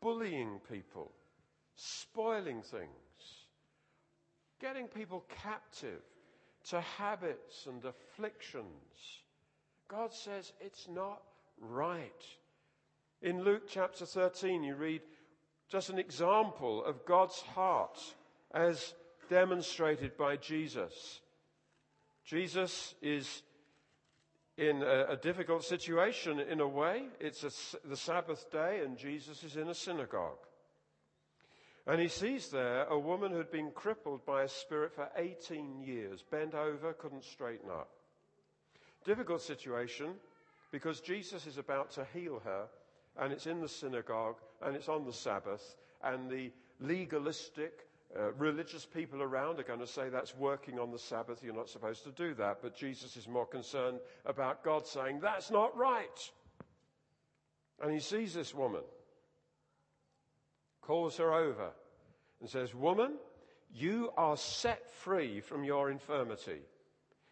bullying 0.00 0.60
people, 0.70 1.12
spoiling 1.74 2.62
things, 2.62 2.90
getting 4.60 4.86
people 4.86 5.24
captive 5.42 6.02
to 6.68 6.80
habits 6.80 7.66
and 7.66 7.84
afflictions, 7.84 9.22
God 9.88 10.12
says 10.12 10.52
it's 10.60 10.88
not 10.88 11.22
right. 11.58 12.24
In 13.22 13.42
Luke 13.42 13.64
chapter 13.68 14.06
13, 14.06 14.62
you 14.62 14.76
read 14.76 15.02
just 15.68 15.90
an 15.90 15.98
example 15.98 16.84
of 16.84 17.04
God's 17.04 17.40
heart 17.40 17.98
as 18.52 18.94
demonstrated 19.28 20.16
by 20.16 20.36
Jesus. 20.36 21.20
Jesus 22.24 22.94
is 23.02 23.42
in 24.56 24.82
a, 24.82 25.12
a 25.12 25.16
difficult 25.16 25.64
situation 25.64 26.38
in 26.38 26.60
a 26.60 26.68
way. 26.68 27.04
It's 27.18 27.44
a, 27.44 27.88
the 27.88 27.96
Sabbath 27.96 28.50
day, 28.50 28.82
and 28.84 28.96
Jesus 28.96 29.42
is 29.42 29.56
in 29.56 29.68
a 29.68 29.74
synagogue. 29.74 30.38
And 31.86 32.00
he 32.00 32.08
sees 32.08 32.50
there 32.50 32.84
a 32.84 32.98
woman 32.98 33.32
who'd 33.32 33.50
been 33.50 33.70
crippled 33.70 34.24
by 34.26 34.42
a 34.42 34.48
spirit 34.48 34.94
for 34.94 35.08
18 35.16 35.80
years, 35.80 36.22
bent 36.22 36.54
over, 36.54 36.92
couldn't 36.92 37.24
straighten 37.24 37.70
up. 37.70 37.88
Difficult 39.04 39.40
situation 39.40 40.14
because 40.70 41.00
Jesus 41.00 41.46
is 41.46 41.58
about 41.58 41.90
to 41.92 42.06
heal 42.12 42.40
her, 42.44 42.66
and 43.18 43.32
it's 43.32 43.46
in 43.46 43.60
the 43.60 43.68
synagogue, 43.68 44.36
and 44.62 44.76
it's 44.76 44.88
on 44.88 45.04
the 45.04 45.12
Sabbath, 45.12 45.76
and 46.04 46.30
the 46.30 46.52
legalistic, 46.78 47.88
uh, 48.18 48.32
religious 48.32 48.84
people 48.84 49.22
around 49.22 49.60
are 49.60 49.64
going 49.64 49.78
to 49.78 49.86
say 49.86 50.08
that's 50.08 50.36
working 50.36 50.78
on 50.78 50.90
the 50.90 50.98
Sabbath, 50.98 51.42
you're 51.44 51.54
not 51.54 51.68
supposed 51.68 52.02
to 52.04 52.10
do 52.10 52.34
that. 52.34 52.58
But 52.60 52.76
Jesus 52.76 53.16
is 53.16 53.28
more 53.28 53.46
concerned 53.46 54.00
about 54.26 54.64
God 54.64 54.86
saying, 54.86 55.20
that's 55.20 55.50
not 55.50 55.76
right. 55.76 56.30
And 57.80 57.92
he 57.92 58.00
sees 58.00 58.34
this 58.34 58.54
woman, 58.54 58.82
calls 60.82 61.16
her 61.16 61.32
over, 61.32 61.70
and 62.40 62.48
says, 62.48 62.74
Woman, 62.74 63.14
you 63.72 64.10
are 64.16 64.36
set 64.36 64.90
free 64.90 65.40
from 65.40 65.64
your 65.64 65.90
infirmity. 65.90 66.60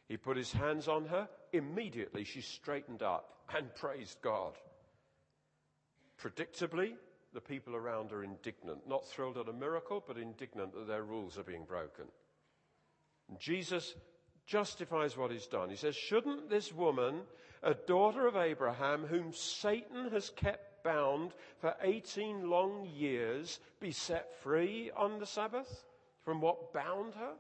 He 0.09 0.17
put 0.17 0.37
his 0.37 0.53
hands 0.53 0.89
on 0.89 1.07
her. 1.07 1.29
Immediately 1.53 2.25
she 2.25 2.41
straightened 2.41 3.03
up 3.03 3.35
and 3.55 3.75
praised 3.75 4.19
God. 4.23 4.53
Predictably, 6.23 6.95
the 7.33 7.41
people 7.41 7.77
around 7.77 8.13
are 8.13 8.25
indignant, 8.25 8.89
not 8.89 9.07
thrilled 9.07 9.37
at 9.37 9.49
a 9.49 9.53
miracle, 9.53 10.03
but 10.07 10.17
indignant 10.17 10.75
that 10.75 10.87
their 10.87 11.03
rules 11.03 11.39
are 11.39 11.43
being 11.43 11.65
broken. 11.65 12.07
And 13.29 13.39
Jesus 13.39 13.95
justifies 14.47 15.17
what 15.17 15.31
he's 15.31 15.47
done. 15.47 15.69
He 15.69 15.77
says, 15.77 15.95
Shouldn't 15.95 16.49
this 16.49 16.73
woman, 16.73 17.21
a 17.63 17.75
daughter 17.75 18.27
of 18.27 18.37
Abraham, 18.37 19.05
whom 19.05 19.33
Satan 19.33 20.11
has 20.11 20.31
kept 20.31 20.83
bound 20.83 21.33
for 21.61 21.75
18 21.83 22.49
long 22.49 22.87
years, 22.87 23.61
be 23.81 23.93
set 23.93 24.41
free 24.43 24.91
on 24.97 25.19
the 25.19 25.27
Sabbath 25.27 25.85
from 26.25 26.41
what 26.41 26.73
bound 26.73 27.15
her? 27.15 27.33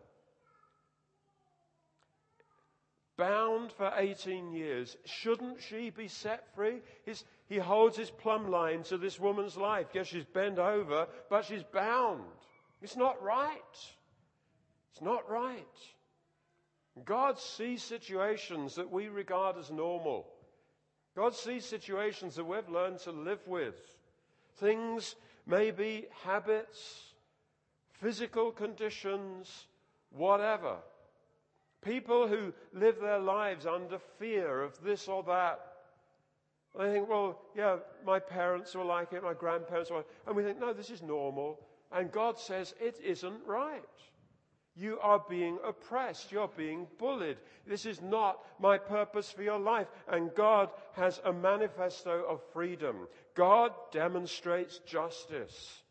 Bound 3.18 3.72
for 3.72 3.92
18 3.94 4.52
years. 4.52 4.96
Shouldn't 5.04 5.60
she 5.60 5.90
be 5.90 6.08
set 6.08 6.54
free? 6.54 6.80
His, 7.04 7.24
he 7.48 7.58
holds 7.58 7.98
his 7.98 8.10
plumb 8.10 8.50
line 8.50 8.84
to 8.84 8.96
this 8.96 9.20
woman's 9.20 9.58
life. 9.58 9.88
Yes, 9.92 10.06
she's 10.06 10.24
bent 10.24 10.58
over, 10.58 11.06
but 11.28 11.44
she's 11.44 11.64
bound. 11.64 12.22
It's 12.80 12.96
not 12.96 13.22
right. 13.22 13.52
It's 14.92 15.02
not 15.02 15.28
right. 15.28 15.66
God 17.04 17.38
sees 17.38 17.82
situations 17.82 18.76
that 18.76 18.90
we 18.90 19.08
regard 19.08 19.58
as 19.58 19.70
normal. 19.70 20.26
God 21.16 21.34
sees 21.34 21.64
situations 21.64 22.36
that 22.36 22.44
we've 22.44 22.68
learned 22.68 23.00
to 23.00 23.10
live 23.10 23.46
with. 23.46 23.74
Things, 24.56 25.16
maybe 25.46 26.06
habits, 26.24 27.12
physical 28.00 28.52
conditions, 28.52 29.66
whatever. 30.10 30.76
People 31.82 32.26
who 32.26 32.52
live 32.72 33.00
their 33.00 33.20
lives 33.20 33.66
under 33.66 33.98
fear 34.18 34.62
of 34.62 34.82
this 34.82 35.06
or 35.08 35.22
that. 35.24 35.60
They 36.76 36.92
think, 36.92 37.08
well, 37.08 37.40
yeah, 37.56 37.76
my 38.04 38.18
parents 38.18 38.74
were 38.74 38.84
like 38.84 39.12
it, 39.12 39.22
my 39.22 39.34
grandparents 39.34 39.90
were 39.90 39.98
like 39.98 40.06
it. 40.06 40.26
And 40.26 40.36
we 40.36 40.42
think, 40.42 40.60
no, 40.60 40.72
this 40.72 40.90
is 40.90 41.02
normal. 41.02 41.60
And 41.92 42.12
God 42.12 42.38
says 42.38 42.74
it 42.80 43.00
isn't 43.02 43.46
right. 43.46 43.82
You 44.76 44.98
are 45.00 45.24
being 45.28 45.58
oppressed. 45.66 46.30
You're 46.30 46.50
being 46.56 46.86
bullied. 46.98 47.38
This 47.66 47.84
is 47.84 48.00
not 48.00 48.38
my 48.60 48.78
purpose 48.78 49.30
for 49.30 49.42
your 49.42 49.58
life. 49.58 49.88
And 50.06 50.32
God 50.36 50.70
has 50.92 51.20
a 51.24 51.32
manifesto 51.32 52.24
of 52.28 52.40
freedom. 52.52 53.08
God 53.34 53.72
demonstrates 53.90 54.78
justice. 54.86 55.82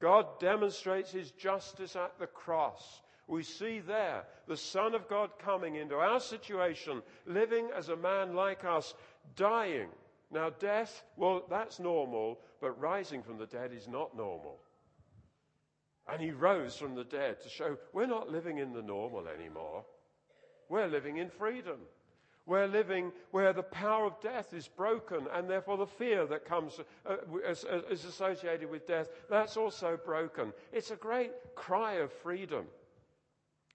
God 0.00 0.26
demonstrates 0.38 1.10
his 1.10 1.32
justice 1.32 1.96
at 1.96 2.18
the 2.20 2.28
cross 2.28 3.02
we 3.30 3.44
see 3.44 3.78
there 3.78 4.24
the 4.48 4.56
Son 4.56 4.94
of 4.94 5.08
God 5.08 5.30
coming 5.38 5.76
into 5.76 5.94
our 5.94 6.18
situation, 6.18 7.02
living 7.26 7.68
as 7.74 7.88
a 7.88 7.96
man 7.96 8.34
like 8.34 8.64
us, 8.64 8.94
dying. 9.36 9.88
Now, 10.32 10.50
death, 10.50 11.04
well, 11.16 11.44
that's 11.48 11.78
normal, 11.78 12.40
but 12.60 12.80
rising 12.80 13.22
from 13.22 13.38
the 13.38 13.46
dead 13.46 13.72
is 13.72 13.86
not 13.86 14.16
normal. 14.16 14.58
And 16.12 16.20
he 16.20 16.32
rose 16.32 16.76
from 16.76 16.96
the 16.96 17.04
dead 17.04 17.40
to 17.42 17.48
show 17.48 17.76
we're 17.92 18.06
not 18.06 18.30
living 18.30 18.58
in 18.58 18.72
the 18.72 18.82
normal 18.82 19.28
anymore. 19.28 19.84
We're 20.68 20.88
living 20.88 21.18
in 21.18 21.30
freedom. 21.30 21.78
We're 22.46 22.66
living 22.66 23.12
where 23.30 23.52
the 23.52 23.62
power 23.62 24.06
of 24.06 24.20
death 24.20 24.52
is 24.52 24.66
broken, 24.66 25.28
and 25.32 25.48
therefore 25.48 25.76
the 25.76 25.86
fear 25.86 26.26
that 26.26 26.44
comes 26.44 26.80
uh, 27.06 27.16
is, 27.48 27.64
is 27.88 28.04
associated 28.04 28.68
with 28.68 28.88
death, 28.88 29.08
that's 29.28 29.56
also 29.56 29.96
broken. 30.04 30.52
It's 30.72 30.90
a 30.90 30.96
great 30.96 31.30
cry 31.54 31.94
of 31.94 32.12
freedom. 32.12 32.66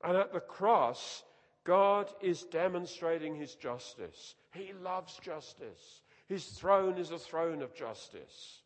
And 0.04 0.18
at 0.18 0.34
the 0.34 0.40
cross, 0.40 1.24
God 1.64 2.10
is 2.22 2.44
demonstrating 2.44 3.36
his 3.36 3.56
justice. 3.56 4.36
He 4.54 4.72
loves 4.82 5.18
justice. 5.22 6.02
His 6.28 6.46
throne 6.46 6.98
is 6.98 7.12
a 7.12 7.20
throne 7.20 7.62
of 7.62 7.76
justice. 7.76 8.62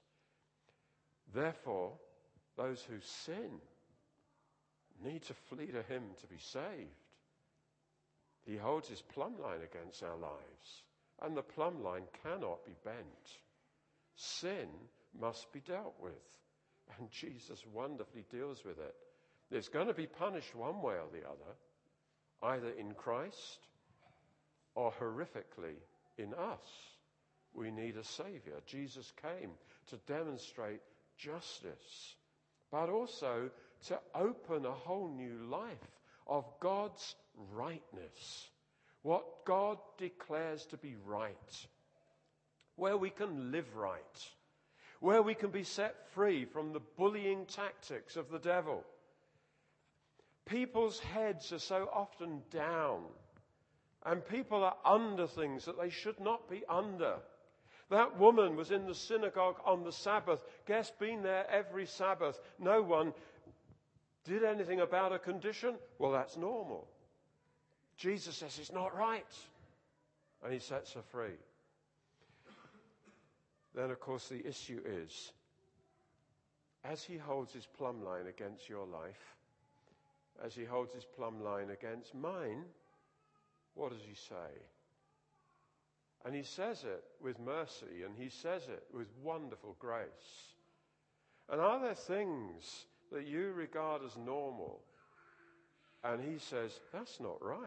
Therefore, 1.33 1.93
those 2.57 2.81
who 2.81 2.99
sin 3.01 3.59
need 5.03 5.23
to 5.23 5.33
flee 5.33 5.67
to 5.67 5.81
him 5.83 6.03
to 6.19 6.27
be 6.27 6.37
saved. 6.39 6.89
He 8.45 8.57
holds 8.57 8.89
his 8.89 9.01
plumb 9.01 9.39
line 9.41 9.61
against 9.61 10.03
our 10.03 10.17
lives, 10.17 10.83
and 11.21 11.35
the 11.35 11.41
plumb 11.41 11.83
line 11.83 12.03
cannot 12.23 12.65
be 12.65 12.73
bent. 12.83 13.37
Sin 14.15 14.67
must 15.19 15.51
be 15.53 15.61
dealt 15.61 15.95
with, 16.01 16.13
and 16.97 17.09
Jesus 17.11 17.63
wonderfully 17.73 18.25
deals 18.29 18.65
with 18.65 18.79
it. 18.79 18.95
It's 19.51 19.69
going 19.69 19.87
to 19.87 19.93
be 19.93 20.05
punished 20.05 20.55
one 20.55 20.81
way 20.81 20.95
or 20.95 21.07
the 21.11 21.27
other, 21.27 22.53
either 22.53 22.69
in 22.77 22.93
Christ 22.93 23.59
or 24.75 24.91
horrifically 24.91 25.75
in 26.17 26.33
us. 26.33 26.65
We 27.53 27.71
need 27.71 27.97
a 27.97 28.03
Savior. 28.03 28.61
Jesus 28.67 29.11
came 29.21 29.51
to 29.87 29.97
demonstrate 30.07 30.81
justice, 31.17 32.15
but 32.71 32.89
also 32.89 33.49
to 33.87 33.99
open 34.13 34.65
a 34.65 34.71
whole 34.71 35.09
new 35.09 35.39
life 35.49 35.77
of 36.27 36.45
God's 36.59 37.15
rightness. 37.51 38.49
What 39.01 39.45
God 39.45 39.79
declares 39.97 40.65
to 40.67 40.77
be 40.77 40.95
right, 41.05 41.67
where 42.75 42.97
we 42.97 43.09
can 43.09 43.51
live 43.51 43.75
right, 43.75 44.29
where 44.99 45.23
we 45.23 45.33
can 45.33 45.49
be 45.49 45.63
set 45.63 46.11
free 46.13 46.45
from 46.45 46.71
the 46.71 46.81
bullying 46.97 47.45
tactics 47.45 48.15
of 48.15 48.29
the 48.29 48.39
devil 48.39 48.85
People's 50.49 50.99
heads 50.99 51.53
are 51.53 51.59
so 51.59 51.89
often 51.93 52.41
down, 52.49 53.03
and 54.03 54.27
people 54.27 54.63
are 54.63 54.77
under 54.83 55.27
things 55.27 55.65
that 55.65 55.79
they 55.79 55.89
should 55.89 56.19
not 56.19 56.49
be 56.49 56.63
under. 56.67 57.17
That 57.91 58.17
woman 58.17 58.55
was 58.55 58.71
in 58.71 58.87
the 58.87 58.95
synagogue 58.95 59.57
on 59.65 59.83
the 59.83 59.91
Sabbath. 59.91 60.43
Guess 60.67 60.91
been 60.99 61.21
there 61.21 61.45
every 61.49 61.85
Sabbath. 61.85 62.39
No 62.57 62.81
one 62.81 63.13
did 64.25 64.43
anything 64.43 64.79
about 64.79 65.11
her 65.11 65.19
condition. 65.19 65.75
Well, 65.97 66.11
that's 66.11 66.37
normal. 66.37 66.87
Jesus 67.97 68.37
says 68.37 68.57
it's 68.59 68.71
not 68.71 68.95
right. 68.95 69.25
And 70.43 70.53
he 70.53 70.59
sets 70.59 70.93
her 70.93 71.01
free. 71.11 71.37
Then, 73.75 73.91
of 73.91 73.99
course, 73.99 74.27
the 74.29 74.47
issue 74.47 74.81
is 74.85 75.31
as 76.83 77.03
he 77.03 77.17
holds 77.17 77.53
his 77.53 77.65
plumb 77.65 78.03
line 78.03 78.27
against 78.27 78.69
your 78.69 78.85
life, 78.85 79.35
as 80.43 80.55
he 80.55 80.65
holds 80.65 80.93
his 80.93 81.05
plumb 81.05 81.43
line 81.43 81.69
against 81.69 82.15
mine, 82.15 82.63
what 83.75 83.91
does 83.91 84.01
he 84.07 84.15
say? 84.15 84.61
And 86.25 86.35
he 86.35 86.43
says 86.43 86.83
it 86.83 87.03
with 87.21 87.39
mercy 87.39 88.03
and 88.05 88.13
he 88.17 88.29
says 88.29 88.63
it 88.67 88.83
with 88.93 89.07
wonderful 89.23 89.75
grace. 89.79 90.55
And 91.49 91.61
are 91.61 91.79
there 91.79 91.95
things 91.95 92.85
that 93.11 93.27
you 93.27 93.51
regard 93.53 94.01
as 94.05 94.15
normal. 94.17 94.79
And 96.03 96.21
he 96.21 96.37
says, 96.39 96.79
that's 96.93 97.19
not 97.19 97.43
right. 97.43 97.65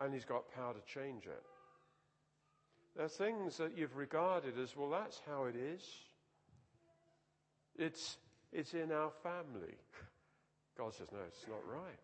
And 0.00 0.14
he's 0.14 0.24
got 0.24 0.52
power 0.54 0.74
to 0.74 0.92
change 0.92 1.26
it. 1.26 1.42
There 2.96 3.06
are 3.06 3.08
things 3.08 3.56
that 3.56 3.76
you've 3.76 3.96
regarded 3.96 4.58
as, 4.58 4.76
well, 4.76 4.90
that's 4.90 5.20
how 5.26 5.44
it 5.44 5.56
is. 5.56 5.82
It's, 7.76 8.16
it's 8.52 8.74
in 8.74 8.92
our 8.92 9.10
family. 9.22 9.74
God 10.78 10.94
says, 10.94 11.08
no, 11.12 11.18
it's 11.26 11.46
not 11.48 11.60
right. 11.68 12.00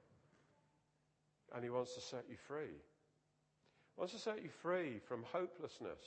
And 1.55 1.64
he 1.64 1.71
wants 1.71 1.95
to 1.95 2.01
set 2.01 2.25
you 2.29 2.37
free. 2.47 2.66
He 2.66 3.99
wants 3.99 4.12
to 4.12 4.21
set 4.21 4.43
you 4.43 4.51
free 4.62 5.01
from 5.09 5.25
hopelessness. 5.33 6.05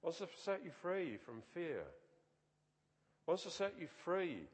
He 0.00 0.04
wants 0.04 0.18
to 0.18 0.28
set 0.44 0.64
you 0.64 0.70
free 0.82 1.16
from 1.24 1.40
fear. 1.54 1.82
He 1.82 3.30
wants 3.30 3.44
to 3.44 3.50
set 3.50 3.74
you 3.80 3.88
free 4.04 4.48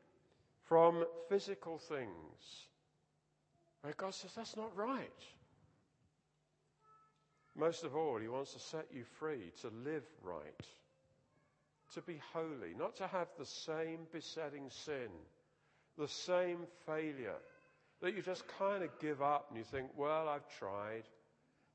from 0.64 1.04
physical 1.28 1.78
things. 1.78 2.08
Where 3.82 3.94
God 3.96 4.14
says, 4.14 4.32
that's 4.34 4.56
not 4.56 4.74
right. 4.76 5.10
Most 7.56 7.84
of 7.84 7.94
all, 7.94 8.18
he 8.18 8.28
wants 8.28 8.52
to 8.54 8.58
set 8.58 8.86
you 8.92 9.04
free 9.18 9.52
to 9.60 9.70
live 9.84 10.04
right, 10.22 10.66
to 11.94 12.00
be 12.00 12.20
holy, 12.32 12.74
not 12.76 12.96
to 12.96 13.06
have 13.06 13.28
the 13.38 13.46
same 13.46 14.00
besetting 14.12 14.70
sin, 14.70 15.10
the 15.98 16.08
same 16.08 16.58
failure 16.86 17.36
that 18.00 18.14
you 18.14 18.22
just 18.22 18.44
kind 18.58 18.82
of 18.82 18.90
give 19.00 19.22
up 19.22 19.46
and 19.48 19.58
you 19.58 19.64
think, 19.64 19.88
well, 19.96 20.28
I've 20.28 20.46
tried. 20.58 21.04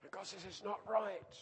And 0.03 0.11
God 0.11 0.25
says, 0.25 0.39
it's 0.47 0.63
not 0.63 0.79
right. 0.89 1.35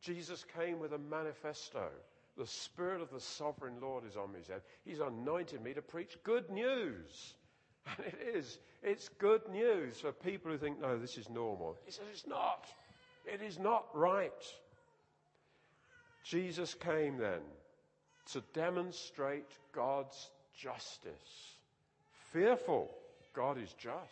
Jesus 0.00 0.44
came 0.58 0.80
with 0.80 0.92
a 0.92 0.98
manifesto. 0.98 1.88
The 2.36 2.46
Spirit 2.46 3.00
of 3.00 3.10
the 3.10 3.20
Sovereign 3.20 3.74
Lord 3.80 4.04
is 4.04 4.16
on 4.16 4.32
me, 4.32 4.38
he 4.40 4.44
said. 4.44 4.62
He's 4.84 5.00
anointed 5.00 5.62
me 5.62 5.74
to 5.74 5.82
preach 5.82 6.18
good 6.24 6.50
news. 6.50 7.34
And 7.98 8.06
it 8.06 8.36
is. 8.36 8.58
It's 8.84 9.08
good 9.08 9.42
news 9.50 10.00
for 10.00 10.12
people 10.12 10.52
who 10.52 10.58
think, 10.58 10.80
no, 10.80 10.98
this 10.98 11.18
is 11.18 11.28
normal. 11.28 11.76
He 11.84 11.90
says, 11.90 12.04
it's 12.12 12.26
not. 12.28 12.66
It 13.26 13.42
is 13.42 13.58
not 13.58 13.86
right. 13.92 14.30
Jesus 16.24 16.74
came 16.74 17.16
then 17.18 17.40
to 18.32 18.42
demonstrate 18.54 19.50
God's 19.72 20.30
justice. 20.56 21.56
Fearful, 22.32 22.90
God 23.34 23.58
is 23.58 23.72
just. 23.74 24.02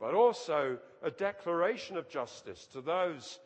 But 0.00 0.14
also 0.14 0.78
a 1.02 1.10
declaration 1.10 1.96
of 1.96 2.08
justice 2.08 2.66
to 2.72 2.80
those 2.80 3.38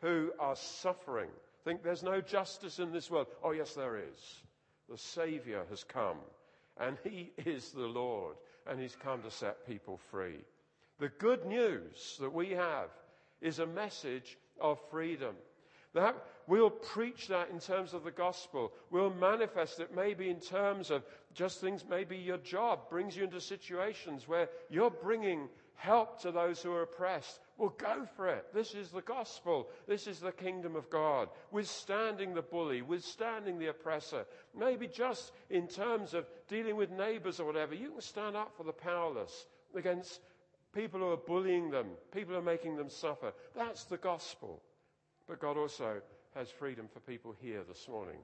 who 0.00 0.32
are 0.38 0.56
suffering. 0.56 1.30
Think 1.64 1.82
there's 1.82 2.02
no 2.02 2.20
justice 2.20 2.78
in 2.78 2.92
this 2.92 3.10
world. 3.10 3.26
Oh, 3.42 3.52
yes, 3.52 3.74
there 3.74 3.96
is. 3.96 4.40
The 4.88 4.96
Savior 4.96 5.64
has 5.68 5.84
come, 5.84 6.16
and 6.78 6.96
He 7.04 7.32
is 7.44 7.70
the 7.70 7.80
Lord, 7.80 8.36
and 8.66 8.80
He's 8.80 8.96
come 8.96 9.22
to 9.22 9.30
set 9.30 9.66
people 9.66 9.98
free. 10.10 10.38
The 10.98 11.10
good 11.18 11.44
news 11.44 12.16
that 12.20 12.32
we 12.32 12.50
have 12.50 12.88
is 13.40 13.58
a 13.58 13.66
message 13.66 14.38
of 14.60 14.78
freedom. 14.90 15.34
That 15.98 16.14
we'll 16.46 16.70
preach 16.70 17.26
that 17.26 17.50
in 17.50 17.58
terms 17.58 17.92
of 17.92 18.04
the 18.04 18.12
gospel. 18.12 18.72
We'll 18.90 19.10
manifest 19.10 19.80
it 19.80 19.94
maybe 19.94 20.30
in 20.30 20.38
terms 20.38 20.92
of 20.92 21.02
just 21.34 21.60
things, 21.60 21.84
maybe 21.90 22.16
your 22.16 22.38
job 22.38 22.88
brings 22.88 23.16
you 23.16 23.24
into 23.24 23.40
situations 23.40 24.28
where 24.28 24.48
you're 24.70 24.90
bringing 24.90 25.48
help 25.74 26.20
to 26.22 26.30
those 26.30 26.62
who 26.62 26.72
are 26.72 26.82
oppressed. 26.82 27.40
Well, 27.56 27.74
go 27.76 28.06
for 28.16 28.28
it. 28.28 28.46
This 28.54 28.74
is 28.74 28.90
the 28.90 29.02
gospel. 29.02 29.68
This 29.88 30.06
is 30.06 30.20
the 30.20 30.30
kingdom 30.30 30.76
of 30.76 30.88
God. 30.88 31.30
Withstanding 31.50 32.32
the 32.32 32.42
bully, 32.42 32.82
withstanding 32.82 33.58
the 33.58 33.70
oppressor. 33.70 34.24
Maybe 34.56 34.86
just 34.86 35.32
in 35.50 35.66
terms 35.66 36.14
of 36.14 36.26
dealing 36.48 36.76
with 36.76 36.92
neighbors 36.92 37.40
or 37.40 37.46
whatever, 37.46 37.74
you 37.74 37.90
can 37.90 38.00
stand 38.00 38.36
up 38.36 38.56
for 38.56 38.62
the 38.62 38.72
powerless 38.72 39.46
against 39.74 40.20
people 40.72 41.00
who 41.00 41.10
are 41.10 41.16
bullying 41.16 41.70
them, 41.70 41.88
people 42.12 42.34
who 42.34 42.38
are 42.38 42.42
making 42.42 42.76
them 42.76 42.88
suffer. 42.88 43.32
That's 43.56 43.82
the 43.84 43.96
gospel. 43.96 44.62
But 45.28 45.40
God 45.40 45.58
also 45.58 46.00
has 46.34 46.48
freedom 46.48 46.88
for 46.92 47.00
people 47.00 47.34
here 47.40 47.62
this 47.68 47.86
morning. 47.86 48.16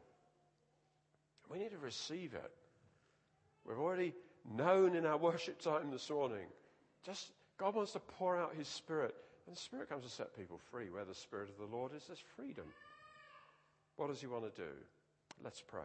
We 1.51 1.59
need 1.59 1.73
to 1.73 1.79
receive 1.79 2.33
it. 2.33 2.51
We've 3.67 3.79
already 3.79 4.15
known 4.51 4.95
in 4.95 5.05
our 5.05 5.17
worship 5.19 5.61
time 5.61 5.91
this 5.91 6.09
morning. 6.11 6.47
Just 7.05 7.33
God 7.59 7.75
wants 7.75 7.93
to 7.93 8.01
pour 8.01 8.39
out 8.39 8.55
His 8.57 8.69
Spirit. 8.69 9.15
And 9.47 9.55
the 9.55 9.61
Spirit 9.61 9.91
comes 9.91 10.05
to 10.05 10.11
set 10.11 10.35
people 10.35 10.59
free. 10.71 10.89
Where 10.89 11.05
the 11.05 11.15
Spirit 11.15 11.51
of 11.51 11.59
the 11.59 11.77
Lord 11.77 11.93
is, 11.95 12.05
there's 12.07 12.23
freedom. 12.35 12.65
What 13.97 14.09
does 14.09 14.21
He 14.21 14.27
want 14.27 14.45
to 14.55 14.63
do? 14.63 14.71
Let's 15.43 15.61
pray. 15.61 15.83